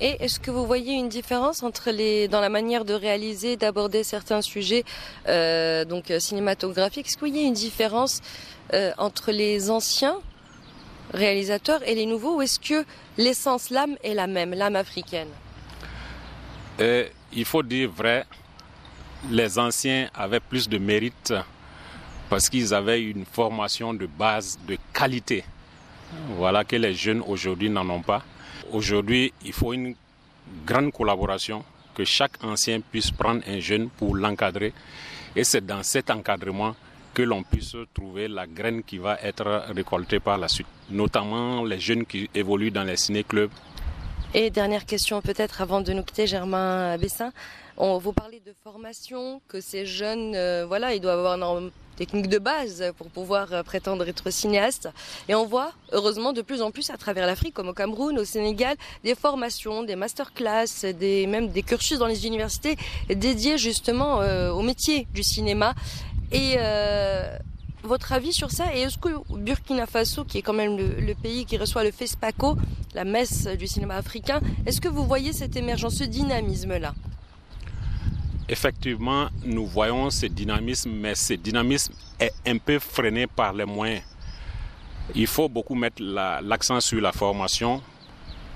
Et 0.00 0.16
est-ce 0.20 0.40
que 0.40 0.50
vous 0.50 0.66
voyez 0.66 0.94
une 0.94 1.08
différence 1.08 1.62
entre 1.62 1.90
les 1.90 2.26
dans 2.26 2.40
la 2.40 2.48
manière 2.48 2.84
de 2.84 2.94
réaliser, 2.94 3.56
d'aborder 3.56 4.02
certains 4.02 4.42
sujets 4.42 4.84
euh, 5.28 5.84
donc 5.84 6.10
euh, 6.10 6.18
cinématographiques? 6.18 7.06
Est-ce 7.06 7.16
qu'il 7.16 7.36
y 7.36 7.44
a 7.44 7.46
une 7.46 7.54
différence 7.54 8.20
euh, 8.72 8.90
entre 8.98 9.30
les 9.30 9.70
anciens 9.70 10.16
réalisateurs 11.12 11.80
et 11.86 11.94
les 11.94 12.06
nouveaux, 12.06 12.38
ou 12.38 12.42
est-ce 12.42 12.58
que 12.58 12.84
l'essence, 13.18 13.70
l'âme 13.70 13.96
est 14.02 14.14
la 14.14 14.26
même, 14.26 14.52
l'âme 14.52 14.76
africaine? 14.76 15.28
Il 16.80 17.44
faut 17.44 17.62
dire 17.62 17.88
vrai, 17.88 18.26
les 19.30 19.58
anciens 19.60 20.10
avaient 20.12 20.40
plus 20.40 20.68
de 20.68 20.78
mérite 20.78 21.32
parce 22.28 22.48
qu'ils 22.48 22.74
avaient 22.74 23.00
une 23.00 23.24
formation 23.24 23.94
de 23.94 24.06
base 24.06 24.58
de 24.66 24.76
qualité. 24.92 25.44
Voilà 26.30 26.64
que 26.64 26.74
les 26.74 26.94
jeunes 26.94 27.22
aujourd'hui 27.24 27.70
n'en 27.70 27.88
ont 27.90 28.02
pas. 28.02 28.24
Aujourd'hui, 28.72 29.32
il 29.44 29.52
faut 29.52 29.72
une 29.72 29.94
grande 30.66 30.92
collaboration, 30.92 31.64
que 31.94 32.04
chaque 32.04 32.42
ancien 32.42 32.80
puisse 32.80 33.10
prendre 33.10 33.42
un 33.46 33.60
jeune 33.60 33.88
pour 33.88 34.16
l'encadrer. 34.16 34.72
Et 35.36 35.44
c'est 35.44 35.64
dans 35.64 35.82
cet 35.82 36.10
encadrement 36.10 36.74
que 37.12 37.22
l'on 37.22 37.44
puisse 37.44 37.76
trouver 37.94 38.26
la 38.26 38.46
graine 38.46 38.82
qui 38.82 38.98
va 38.98 39.18
être 39.22 39.66
récoltée 39.74 40.18
par 40.18 40.36
la 40.36 40.48
suite. 40.48 40.66
Notamment 40.90 41.64
les 41.64 41.78
jeunes 41.78 42.04
qui 42.04 42.28
évoluent 42.34 42.72
dans 42.72 42.82
les 42.82 42.96
ciné-clubs. 42.96 43.50
Et 44.34 44.50
dernière 44.50 44.84
question 44.84 45.22
peut-être 45.22 45.60
avant 45.62 45.80
de 45.80 45.92
nous 45.92 46.02
quitter, 46.02 46.26
Germain 46.26 46.98
Bessin. 46.98 47.32
On 47.76 47.98
vous 47.98 48.12
parlez 48.12 48.40
de 48.40 48.54
formation, 48.62 49.42
que 49.48 49.60
ces 49.60 49.84
jeunes, 49.84 50.34
euh, 50.36 50.64
voilà, 50.64 50.94
ils 50.94 51.00
doivent 51.00 51.26
avoir 51.26 51.58
une 51.58 51.72
technique 51.96 52.28
de 52.28 52.38
base 52.38 52.84
pour 52.96 53.08
pouvoir 53.08 53.52
euh, 53.52 53.62
prétendre 53.62 54.06
être 54.08 54.30
cinéaste. 54.30 54.88
Et 55.28 55.34
on 55.34 55.44
voit, 55.46 55.72
heureusement, 55.92 56.32
de 56.32 56.42
plus 56.42 56.62
en 56.62 56.70
plus 56.70 56.90
à 56.90 56.96
travers 56.96 57.26
l'Afrique, 57.26 57.54
comme 57.54 57.68
au 57.68 57.72
Cameroun, 57.72 58.18
au 58.18 58.24
Sénégal, 58.24 58.76
des 59.02 59.14
formations, 59.14 59.82
des 59.82 59.96
masterclass, 59.96 60.92
des, 60.98 61.26
même 61.26 61.48
des 61.48 61.62
cursus 61.62 61.98
dans 61.98 62.06
les 62.06 62.26
universités 62.26 62.76
dédiés 63.08 63.58
justement 63.58 64.20
euh, 64.20 64.50
au 64.50 64.62
métier 64.62 65.08
du 65.12 65.22
cinéma. 65.22 65.74
Et 66.30 66.54
euh, 66.58 67.36
votre 67.82 68.12
avis 68.12 68.32
sur 68.32 68.50
ça 68.50 68.74
Et 68.74 68.82
est-ce 68.82 68.98
que 68.98 69.08
Burkina 69.36 69.86
Faso, 69.86 70.24
qui 70.24 70.38
est 70.38 70.42
quand 70.42 70.52
même 70.52 70.76
le, 70.76 71.00
le, 71.00 71.14
pays 71.14 71.44
qui 71.44 71.56
reçoit 71.56 71.84
le 71.84 71.90
FESPACO, 71.90 72.56
la 72.94 73.04
messe 73.04 73.46
du 73.46 73.66
cinéma 73.66 73.96
africain, 73.96 74.40
est-ce 74.64 74.80
que 74.80 74.88
vous 74.88 75.04
voyez 75.04 75.32
cette 75.32 75.56
émergence, 75.56 75.96
ce 75.96 76.04
dynamisme-là? 76.04 76.94
Effectivement, 78.46 79.28
nous 79.44 79.66
voyons 79.66 80.10
ce 80.10 80.26
dynamisme, 80.26 80.90
mais 80.90 81.14
ce 81.14 81.32
dynamisme 81.34 81.94
est 82.20 82.32
un 82.46 82.58
peu 82.58 82.78
freiné 82.78 83.26
par 83.26 83.54
les 83.54 83.64
moyens. 83.64 84.02
Il 85.14 85.26
faut 85.26 85.48
beaucoup 85.48 85.74
mettre 85.74 86.02
l'accent 86.02 86.74
la, 86.74 86.80
sur 86.80 87.00
la 87.00 87.12
formation, 87.12 87.82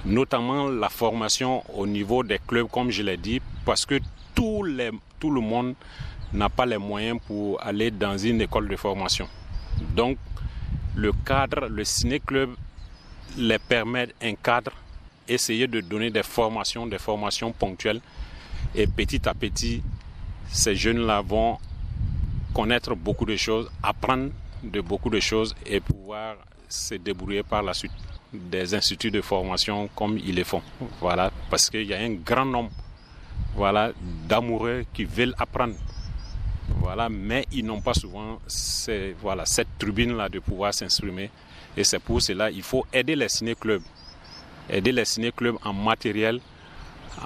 notamment 0.04 0.68
la 0.68 0.90
formation 0.90 1.62
au 1.74 1.86
niveau 1.86 2.22
des 2.22 2.38
clubs, 2.38 2.68
comme 2.68 2.90
je 2.90 3.02
l'ai 3.02 3.16
dit, 3.16 3.40
parce 3.64 3.86
que 3.86 3.98
tout, 4.34 4.62
tout 5.18 5.30
le 5.30 5.40
monde 5.40 5.74
n'a 6.34 6.50
pas 6.50 6.66
les 6.66 6.78
moyens 6.78 7.18
pour 7.26 7.62
aller 7.64 7.90
dans 7.90 8.16
une 8.18 8.42
école 8.42 8.68
de 8.68 8.76
formation. 8.76 9.26
Donc, 9.94 10.18
le 10.96 11.12
cadre, 11.24 11.66
le 11.68 11.84
ciné-club 11.84 12.50
les 13.38 13.58
permet 13.58 14.08
un 14.20 14.34
cadre, 14.34 14.72
essayer 15.26 15.66
de 15.66 15.80
donner 15.80 16.10
des 16.10 16.22
formations, 16.22 16.86
des 16.86 16.98
formations 16.98 17.52
ponctuelles. 17.52 18.00
Et 18.74 18.86
petit 18.86 19.28
à 19.28 19.34
petit, 19.34 19.82
ces 20.50 20.76
jeunes-là 20.76 21.20
vont 21.22 21.58
connaître 22.54 22.94
beaucoup 22.94 23.24
de 23.24 23.36
choses, 23.36 23.70
apprendre 23.82 24.30
de 24.62 24.80
beaucoup 24.80 25.10
de 25.10 25.20
choses 25.20 25.54
et 25.66 25.80
pouvoir 25.80 26.36
se 26.68 26.94
débrouiller 26.94 27.42
par 27.42 27.62
la 27.62 27.74
suite 27.74 27.92
des 28.32 28.74
instituts 28.74 29.10
de 29.10 29.20
formation 29.20 29.88
comme 29.94 30.18
ils 30.18 30.34
le 30.34 30.44
font. 30.44 30.62
Voilà, 31.00 31.30
parce 31.50 31.70
qu'il 31.70 31.84
y 31.84 31.94
a 31.94 31.98
un 31.98 32.14
grand 32.14 32.44
nombre 32.44 32.70
voilà, 33.54 33.92
d'amoureux 34.28 34.84
qui 34.92 35.04
veulent 35.04 35.34
apprendre. 35.38 35.74
Voilà, 36.80 37.08
mais 37.08 37.46
ils 37.52 37.64
n'ont 37.64 37.80
pas 37.80 37.94
souvent 37.94 38.38
ces, 38.46 39.16
voilà, 39.20 39.46
cette 39.46 39.78
tribune-là 39.78 40.28
de 40.28 40.38
pouvoir 40.38 40.74
s'instrumer. 40.74 41.30
Et 41.76 41.84
c'est 41.84 41.98
pour 41.98 42.20
cela 42.20 42.50
qu'il 42.50 42.62
faut 42.62 42.86
aider 42.92 43.16
les 43.16 43.28
ciné-clubs. 43.28 43.82
Aider 44.68 44.92
les 44.92 45.04
ciné-clubs 45.04 45.56
en 45.64 45.72
matériel, 45.72 46.40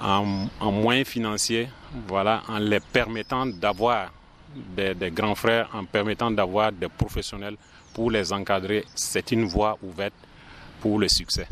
en, 0.01 0.47
en, 0.59 0.71
moyens 0.71 1.07
financiers, 1.07 1.69
voilà, 2.07 2.43
en 2.47 2.59
les 2.59 2.79
permettant 2.79 3.45
d'avoir 3.45 4.11
des, 4.55 4.93
des, 4.93 5.11
grands 5.11 5.35
frères, 5.35 5.69
en 5.73 5.85
permettant 5.85 6.31
d'avoir 6.31 6.71
des 6.71 6.87
professionnels 6.87 7.57
pour 7.93 8.11
les 8.11 8.31
encadrer. 8.31 8.85
C'est 8.95 9.31
une 9.31 9.45
voie 9.45 9.77
ouverte 9.83 10.13
pour 10.81 10.99
le 10.99 11.07
succès. 11.07 11.47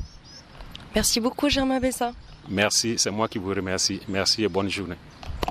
Merci 0.93 1.19
beaucoup, 1.19 1.49
Germain 1.49 1.79
Bessa. 1.79 2.11
Merci, 2.49 2.95
c'est 2.97 3.11
moi 3.11 3.27
qui 3.27 3.37
vous 3.37 3.53
remercie. 3.53 4.01
Merci 4.07 4.43
et 4.43 4.47
bonne 4.47 4.69
journée. 4.69 4.97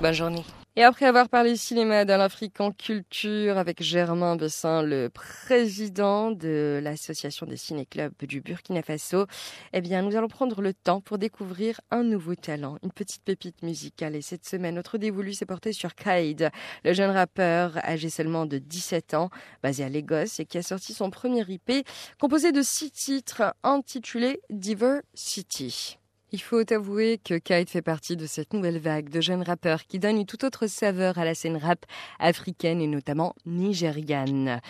Bonne 0.01 0.13
journée. 0.13 0.43
Et 0.77 0.83
après 0.83 1.05
avoir 1.05 1.27
parlé 1.27 1.57
cinéma 1.57 2.05
dans 2.05 2.15
l'Afrique 2.15 2.61
en 2.61 2.71
culture 2.71 3.57
avec 3.57 3.83
Germain 3.83 4.37
Bessin, 4.37 4.83
le 4.83 5.09
président 5.09 6.31
de 6.31 6.79
l'association 6.81 7.45
des 7.45 7.57
ciné-clubs 7.57 8.13
du 8.21 8.39
Burkina 8.39 8.81
Faso, 8.81 9.25
eh 9.73 9.81
bien, 9.81 10.01
nous 10.01 10.15
allons 10.15 10.29
prendre 10.29 10.61
le 10.61 10.73
temps 10.73 11.01
pour 11.01 11.17
découvrir 11.17 11.81
un 11.91 12.03
nouveau 12.03 12.35
talent, 12.35 12.77
une 12.83 12.93
petite 12.93 13.21
pépite 13.21 13.63
musicale. 13.63 14.15
Et 14.15 14.21
cette 14.21 14.47
semaine, 14.47 14.75
notre 14.75 14.97
dévolu 14.97 15.33
s'est 15.33 15.45
porté 15.45 15.73
sur 15.73 15.93
Kaid, 15.93 16.51
le 16.85 16.93
jeune 16.93 17.11
rappeur 17.11 17.77
âgé 17.85 18.09
seulement 18.09 18.45
de 18.45 18.57
17 18.57 19.13
ans, 19.13 19.29
basé 19.61 19.83
à 19.83 19.89
Lagos 19.89 20.39
et 20.39 20.45
qui 20.45 20.57
a 20.57 20.63
sorti 20.63 20.93
son 20.93 21.09
premier 21.09 21.43
IP 21.49 21.85
composé 22.17 22.53
de 22.53 22.61
six 22.61 22.91
titres 22.91 23.53
intitulés 23.63 24.39
Diversity. 24.49 25.97
Il 26.33 26.41
faut 26.41 26.63
avouer 26.71 27.19
que 27.21 27.37
Kite 27.37 27.69
fait 27.69 27.81
partie 27.81 28.15
de 28.15 28.25
cette 28.25 28.53
nouvelle 28.53 28.79
vague 28.79 29.09
de 29.09 29.19
jeunes 29.19 29.43
rappeurs 29.43 29.83
qui 29.85 29.99
donnent 29.99 30.17
une 30.17 30.25
toute 30.25 30.45
autre 30.45 30.65
saveur 30.67 31.17
à 31.17 31.25
la 31.25 31.35
scène 31.35 31.57
rap 31.57 31.85
africaine 32.19 32.79
et 32.79 32.87
notamment 32.87 33.35
nigériane. 33.45 34.61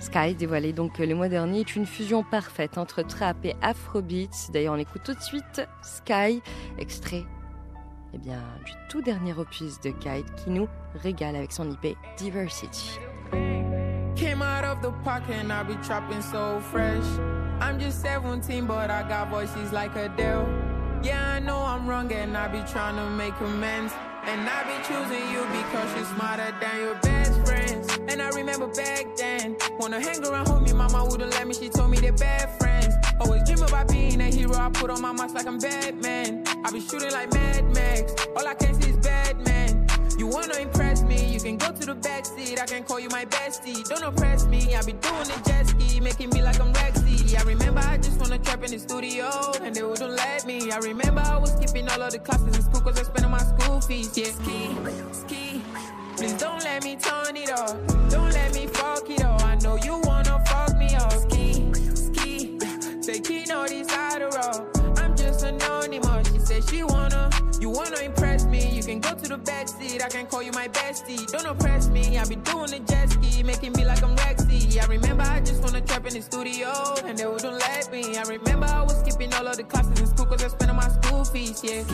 Sky, 0.00 0.34
dévoilé 0.34 0.72
donc 0.72 0.98
le 0.98 1.14
mois 1.14 1.28
dernier, 1.28 1.60
est 1.60 1.76
une 1.76 1.86
fusion 1.86 2.24
parfaite 2.24 2.78
entre 2.78 3.02
trap 3.02 3.36
et 3.44 3.54
afrobeats. 3.62 4.50
D'ailleurs, 4.52 4.74
on 4.74 4.78
écoute 4.78 5.02
tout 5.04 5.14
de 5.14 5.20
suite 5.20 5.62
Sky, 5.84 6.42
extrait 6.78 7.24
eh 8.12 8.18
bien, 8.18 8.42
du 8.66 8.72
tout 8.88 9.00
dernier 9.02 9.32
opus 9.34 9.80
de 9.80 9.90
Kite 9.90 10.34
qui 10.42 10.50
nous 10.50 10.68
régale 10.96 11.36
avec 11.36 11.52
son 11.52 11.70
IP 11.70 11.96
Diversity. 12.16 12.98
Came 14.16 14.42
out 14.42 14.64
of 14.64 14.80
the 14.82 14.90
I 15.06 15.62
be 15.62 15.76
trapping 15.82 16.20
so 16.20 16.60
fresh. 16.60 17.04
I'm 17.60 17.78
just 17.78 18.02
17, 18.02 18.66
but 18.66 18.90
I 18.90 19.08
got 19.08 19.30
voices 19.30 19.72
like. 19.72 19.92
Yeah, 21.02 21.34
I 21.34 21.40
know 21.40 21.58
I'm 21.58 21.88
wrong 21.88 22.12
and 22.12 22.36
I 22.36 22.46
be 22.46 22.62
trying 22.70 22.96
to 22.96 23.10
make 23.10 23.38
amends. 23.40 23.92
And 24.24 24.48
I 24.48 24.62
be 24.62 24.84
choosing 24.86 25.32
you 25.32 25.42
because 25.50 25.96
you're 25.96 26.04
smarter 26.14 26.54
than 26.60 26.78
your 26.78 26.94
best 26.96 27.32
friends. 27.44 27.98
And 28.08 28.22
I 28.22 28.28
remember 28.28 28.68
back 28.68 29.16
then, 29.16 29.56
wanna 29.80 30.00
hang 30.00 30.24
around 30.24 30.46
homie, 30.46 30.72
mama 30.72 31.04
wouldn't 31.04 31.32
let 31.32 31.48
me, 31.48 31.54
she 31.54 31.68
told 31.68 31.90
me 31.90 31.98
they're 31.98 32.12
bad 32.12 32.56
friends. 32.56 32.94
Always 33.20 33.42
dream 33.44 33.62
about 33.62 33.88
being 33.88 34.20
a 34.20 34.26
hero, 34.26 34.54
I 34.54 34.70
put 34.70 34.90
on 34.90 35.02
my 35.02 35.12
mask 35.12 35.34
like 35.34 35.46
I'm 35.46 35.58
Batman. 35.58 36.44
I 36.64 36.70
be 36.70 36.80
shooting 36.80 37.10
like 37.10 37.32
Mad 37.32 37.64
Max, 37.74 38.14
all 38.36 38.46
I 38.46 38.54
can 38.54 38.80
see 38.80 38.90
is 38.90 38.96
bad 38.98 39.44
man. 39.44 39.86
You 40.16 40.28
wanna 40.28 40.56
impress 40.58 41.01
go 41.58 41.72
to 41.72 41.86
the 41.86 41.94
backseat, 41.94 42.60
I 42.60 42.66
can 42.66 42.84
call 42.84 43.00
you 43.00 43.08
my 43.08 43.24
bestie. 43.24 43.82
Don't 43.88 44.02
oppress 44.02 44.46
me, 44.46 44.74
I 44.74 44.82
be 44.82 44.92
doing 44.92 45.24
the 45.24 45.42
jet 45.46 45.66
ski, 45.68 46.00
making 46.00 46.30
me 46.30 46.42
like 46.42 46.60
I'm 46.60 46.72
Rexy. 46.72 47.38
I 47.38 47.42
remember 47.44 47.80
I 47.80 47.96
just 47.98 48.18
wanna 48.20 48.38
trap 48.38 48.62
in 48.64 48.70
the 48.70 48.78
studio, 48.78 49.30
and 49.62 49.74
they 49.74 49.82
wouldn't 49.82 50.10
let 50.10 50.46
me. 50.46 50.70
I 50.70 50.78
remember 50.78 51.20
I 51.20 51.36
was 51.38 51.52
skipping 51.52 51.88
all 51.88 52.02
of 52.02 52.12
the 52.12 52.18
classes 52.18 52.56
in 52.56 52.62
school 52.62 52.80
cause 52.80 52.98
I 52.98 53.04
spent 53.04 53.24
on 53.24 53.32
my 53.32 53.38
school 53.38 53.80
fees. 53.80 54.16
Yeah, 54.16 54.30
I 70.02 70.08
can 70.08 70.26
call 70.26 70.42
you 70.42 70.50
my 70.50 70.66
bestie. 70.66 71.30
Don't 71.30 71.46
oppress 71.46 71.88
me, 71.88 72.18
I 72.18 72.24
be 72.24 72.34
doing 72.34 72.70
the 72.70 72.80
jet 72.80 73.08
ski, 73.10 73.42
making 73.44 73.72
me 73.74 73.84
like 73.84 74.02
I'm 74.02 74.16
Rexy. 74.16 74.82
I 74.82 74.86
remember 74.86 75.22
I 75.22 75.40
just 75.40 75.62
wanna 75.62 75.80
trap 75.80 76.06
in 76.06 76.14
the 76.14 76.22
studio, 76.22 76.72
and 77.04 77.16
they 77.16 77.24
wouldn't 77.24 77.58
let 77.58 77.92
me. 77.92 78.16
I 78.16 78.22
remember 78.22 78.66
I 78.66 78.82
was 78.82 78.98
skipping 78.98 79.32
all 79.34 79.46
of 79.46 79.56
the 79.56 79.62
classes 79.62 80.00
in 80.00 80.06
school 80.08 80.26
cause 80.26 80.42
I 80.42 80.48
spent 80.48 80.70
on 80.70 80.76
my 80.76 80.88
school 80.88 81.24
fees, 81.24 81.62
yeah. 81.62 81.84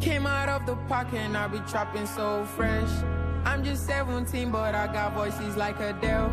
Came 0.00 0.26
out 0.26 0.48
of 0.48 0.64
the 0.64 0.76
pocket 0.86 1.14
and 1.14 1.36
I 1.36 1.48
be 1.48 1.58
trapping 1.66 2.06
so 2.06 2.44
fresh. 2.56 3.17
I'm 3.48 3.64
just 3.64 3.86
17, 3.86 4.50
but 4.50 4.74
I 4.74 4.92
got 4.92 5.14
voices 5.14 5.56
like 5.56 5.80
Adele. 5.80 6.30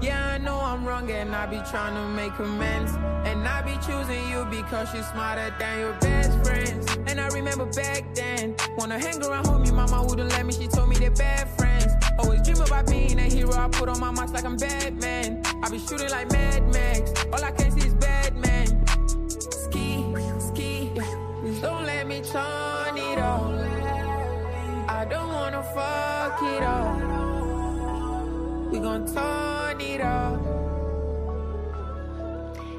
Yeah, 0.00 0.34
I 0.34 0.38
know 0.38 0.60
I'm 0.60 0.84
wrong 0.84 1.10
and 1.10 1.34
I 1.34 1.44
be 1.46 1.60
trying 1.68 1.94
to 1.96 2.08
make 2.08 2.38
amends. 2.38 2.92
And 3.26 3.46
I 3.48 3.62
be 3.62 3.74
choosing 3.84 4.30
you 4.30 4.44
because 4.44 4.94
you're 4.94 5.02
smarter 5.02 5.52
than 5.58 5.80
your 5.80 5.92
best 5.94 6.30
friends. 6.44 6.86
And 7.08 7.20
I 7.20 7.26
remember 7.30 7.66
back 7.66 8.14
then, 8.14 8.54
wanna 8.78 8.96
hang 8.96 9.20
around 9.24 9.46
homie, 9.46 9.74
mama 9.74 10.04
wouldn't 10.04 10.30
let 10.30 10.46
me, 10.46 10.52
she 10.52 10.68
told 10.68 10.88
me 10.88 10.94
they're 10.94 11.10
bad 11.10 11.48
friends. 11.58 11.92
Always 12.20 12.42
dream 12.42 12.60
about 12.60 12.86
being 12.86 13.18
a 13.18 13.22
hero, 13.22 13.52
I 13.54 13.66
put 13.66 13.88
on 13.88 13.98
my 13.98 14.12
mask 14.12 14.32
like 14.32 14.44
I'm 14.44 14.56
Batman. 14.56 15.42
I 15.64 15.68
be 15.68 15.80
shooting 15.80 16.10
like 16.10 16.30
Mad 16.30 16.72
Max, 16.72 17.12
all 17.32 17.42
I 17.42 17.50
can 17.50 17.72
see 17.72 17.81
I 25.02 25.04
don't 25.04 25.32
wanna 25.32 25.64
fuck 25.74 26.40
it 26.44 26.62
up. 26.62 26.96
We 28.70 28.78
gon' 28.78 29.04
turn 29.04 29.80
it 29.80 30.00
off. 30.00 30.38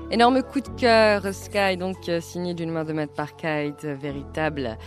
Énorme 0.09 0.41
coup 0.41 0.61
de 0.61 0.69
cœur, 0.69 1.33
Sky, 1.33 1.75
donc 1.75 2.07
euh, 2.07 2.21
signé 2.21 2.53
d'une 2.53 2.71
main 2.71 2.85
de 2.85 2.93
maître 2.93 3.11
par 3.13 3.35
Kite, 3.35 3.83
euh, 3.83 3.95
véritable 3.95 4.77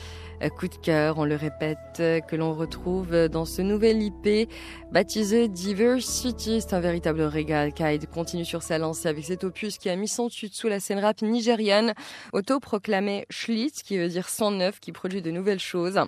coup 0.59 0.69
de 0.69 0.77
cœur, 0.77 1.19
on 1.19 1.25
le 1.25 1.35
répète, 1.35 1.79
euh, 2.01 2.21
que 2.21 2.37
l'on 2.37 2.55
retrouve 2.55 3.29
dans 3.29 3.45
ce 3.45 3.63
nouvel 3.63 4.03
IP 4.03 4.49
baptisé 4.93 5.49
Diversity. 5.49 6.61
C'est 6.61 6.75
un 6.75 6.81
véritable 6.81 7.23
régal. 7.23 7.73
Kite 7.73 8.09
continue 8.11 8.45
sur 8.45 8.63
sa 8.63 8.79
lancée 8.79 9.09
avec 9.09 9.25
cet 9.25 9.45
opus 9.45 9.79
qui 9.79 9.89
a 9.89 9.97
mis 9.97 10.09
son 10.09 10.27
dessus 10.27 10.49
sous 10.53 10.69
la 10.69 10.81
scène 10.81 10.99
rap 10.99 11.23
nigériane, 11.23 11.95
autoproclamé 12.33 13.27
Schlitz, 13.31 13.83
qui 13.83 13.99
veut 13.99 14.09
dire 14.09 14.29
109, 14.29 14.81
qui 14.81 14.93
produit 14.93 15.23
de 15.23 15.31
nouvelles 15.31 15.61
choses. 15.61 15.99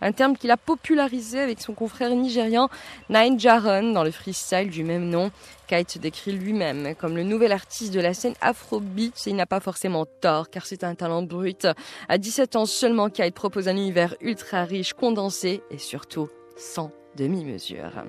Un 0.00 0.12
terme 0.12 0.36
qu'il 0.36 0.50
a 0.50 0.56
popularisé 0.56 1.40
avec 1.40 1.60
son 1.60 1.74
confrère 1.74 2.10
nigérian 2.10 2.68
Nine 3.10 3.38
Jaron 3.38 3.92
dans 3.92 4.04
le 4.04 4.10
freestyle 4.10 4.70
du 4.70 4.84
même 4.84 5.08
nom. 5.08 5.30
Kite 5.66 5.92
se 5.92 5.98
décrit 5.98 6.32
lui-même 6.32 6.94
comme 6.94 7.16
le 7.16 7.22
nouvel 7.22 7.52
artiste 7.52 7.94
de 7.94 8.00
la 8.00 8.12
scène 8.12 8.34
Afrobeat 8.42 9.26
et 9.26 9.30
il 9.30 9.36
n'a 9.36 9.46
pas 9.46 9.60
forcément 9.60 10.04
tort 10.04 10.50
car 10.50 10.66
c'est 10.66 10.84
un 10.84 10.94
talent 10.94 11.22
brut. 11.22 11.66
À 12.08 12.18
17 12.18 12.56
ans 12.56 12.66
seulement, 12.66 13.08
Kite 13.08 13.34
propose 13.34 13.68
un 13.68 13.73
univers 13.76 14.16
ultra 14.20 14.64
riche, 14.64 14.92
condensé 14.94 15.62
et 15.70 15.78
surtout 15.78 16.28
sans 16.56 16.90
demi-mesure. 17.16 18.04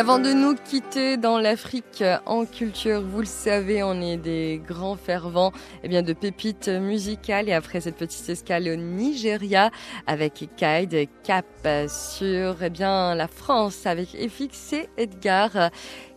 Avant 0.00 0.18
de 0.18 0.32
nous 0.32 0.54
quitter 0.54 1.18
dans 1.18 1.38
l'Afrique 1.38 2.02
en 2.24 2.46
culture, 2.46 3.02
vous 3.02 3.20
le 3.20 3.26
savez, 3.26 3.82
on 3.82 4.00
est 4.00 4.16
des 4.16 4.58
grands 4.66 4.96
fervents 4.96 5.52
eh 5.84 5.88
bien, 5.88 6.00
de 6.00 6.14
pépites 6.14 6.68
musicales. 6.68 7.50
Et 7.50 7.52
après 7.52 7.82
cette 7.82 7.96
petite 7.96 8.26
escale 8.30 8.66
au 8.68 8.76
Nigeria 8.76 9.70
avec 10.06 10.48
Kaid, 10.56 11.06
cap 11.22 11.44
sur 11.86 12.62
eh 12.62 12.70
bien, 12.70 13.14
la 13.14 13.28
France 13.28 13.84
avec 13.84 14.08
FX 14.16 14.72
et 14.72 14.88
Edgar 14.96 15.68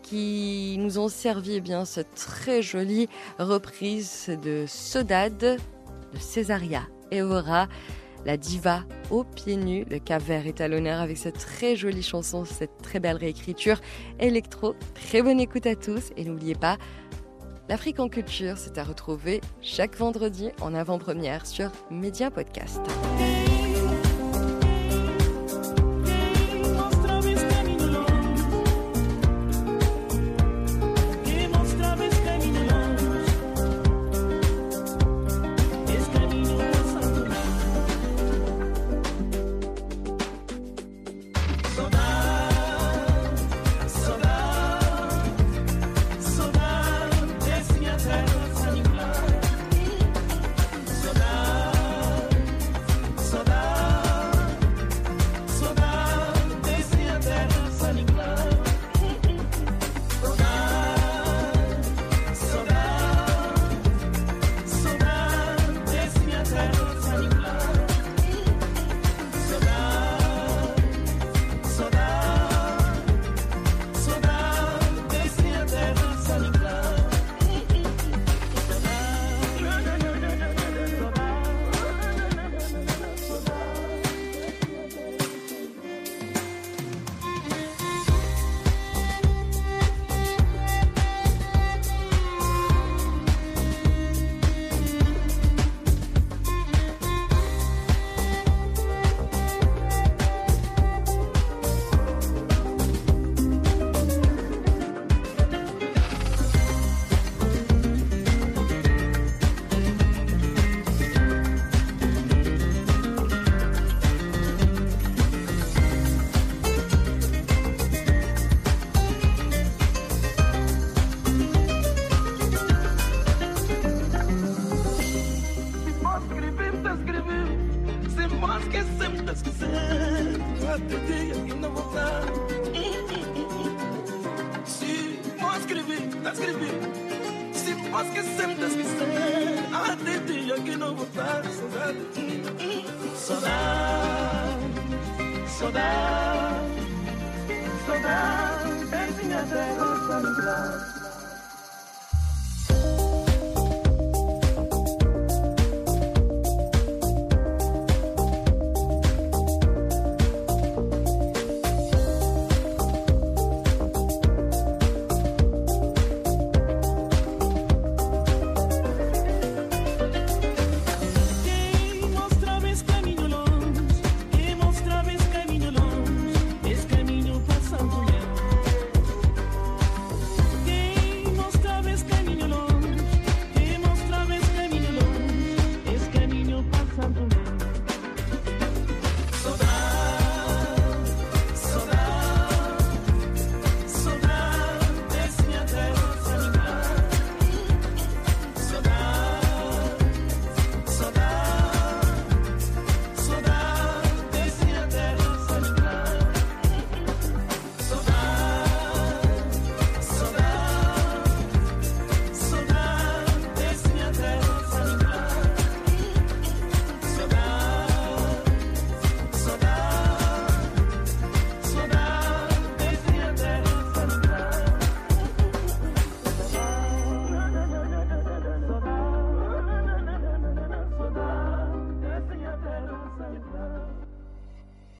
qui 0.02 0.78
nous 0.80 0.98
ont 0.98 1.10
servi 1.10 1.56
eh 1.56 1.62
bien, 1.62 1.84
cette 1.84 2.16
très 2.16 2.62
jolie 2.62 3.10
reprise 3.38 4.32
de 4.42 4.64
Sodade 4.66 5.38
de 6.14 6.20
Césaria 6.20 6.84
Evora 7.12 7.68
la 8.26 8.38
diva 8.38 8.84
aux 9.12 9.24
pieds 9.24 9.58
nus. 9.58 9.86
Le 9.90 10.00
Cap 10.00 10.22
Vert 10.22 10.48
est 10.48 10.62
à 10.62 10.68
l'honneur 10.68 11.02
avec 11.02 11.18
cette 11.18 11.38
très 11.38 11.76
jolie 11.76 12.04
chanson, 12.04 12.46
cette 12.46 12.78
très 12.82 13.00
belle 13.00 13.18
réécriture 13.18 13.80
électro. 14.20 14.76
Très 14.94 15.22
bonne 15.22 15.40
écoute 15.40 15.66
à 15.66 15.76
tous 15.76 16.12
et 16.18 16.26
n'oubliez 16.26 16.56
pas, 16.56 16.78
l'Afrique 17.70 18.00
en 18.00 18.10
culture, 18.10 18.58
c'est 18.58 18.78
à 18.78 18.84
retrouver 18.84 19.42
chaque 19.62 19.96
vendredi 19.98 20.50
en 20.62 20.74
avant-première 20.74 21.46
sur 21.46 21.72
Média 21.90 22.32
Podcast. 22.32 22.82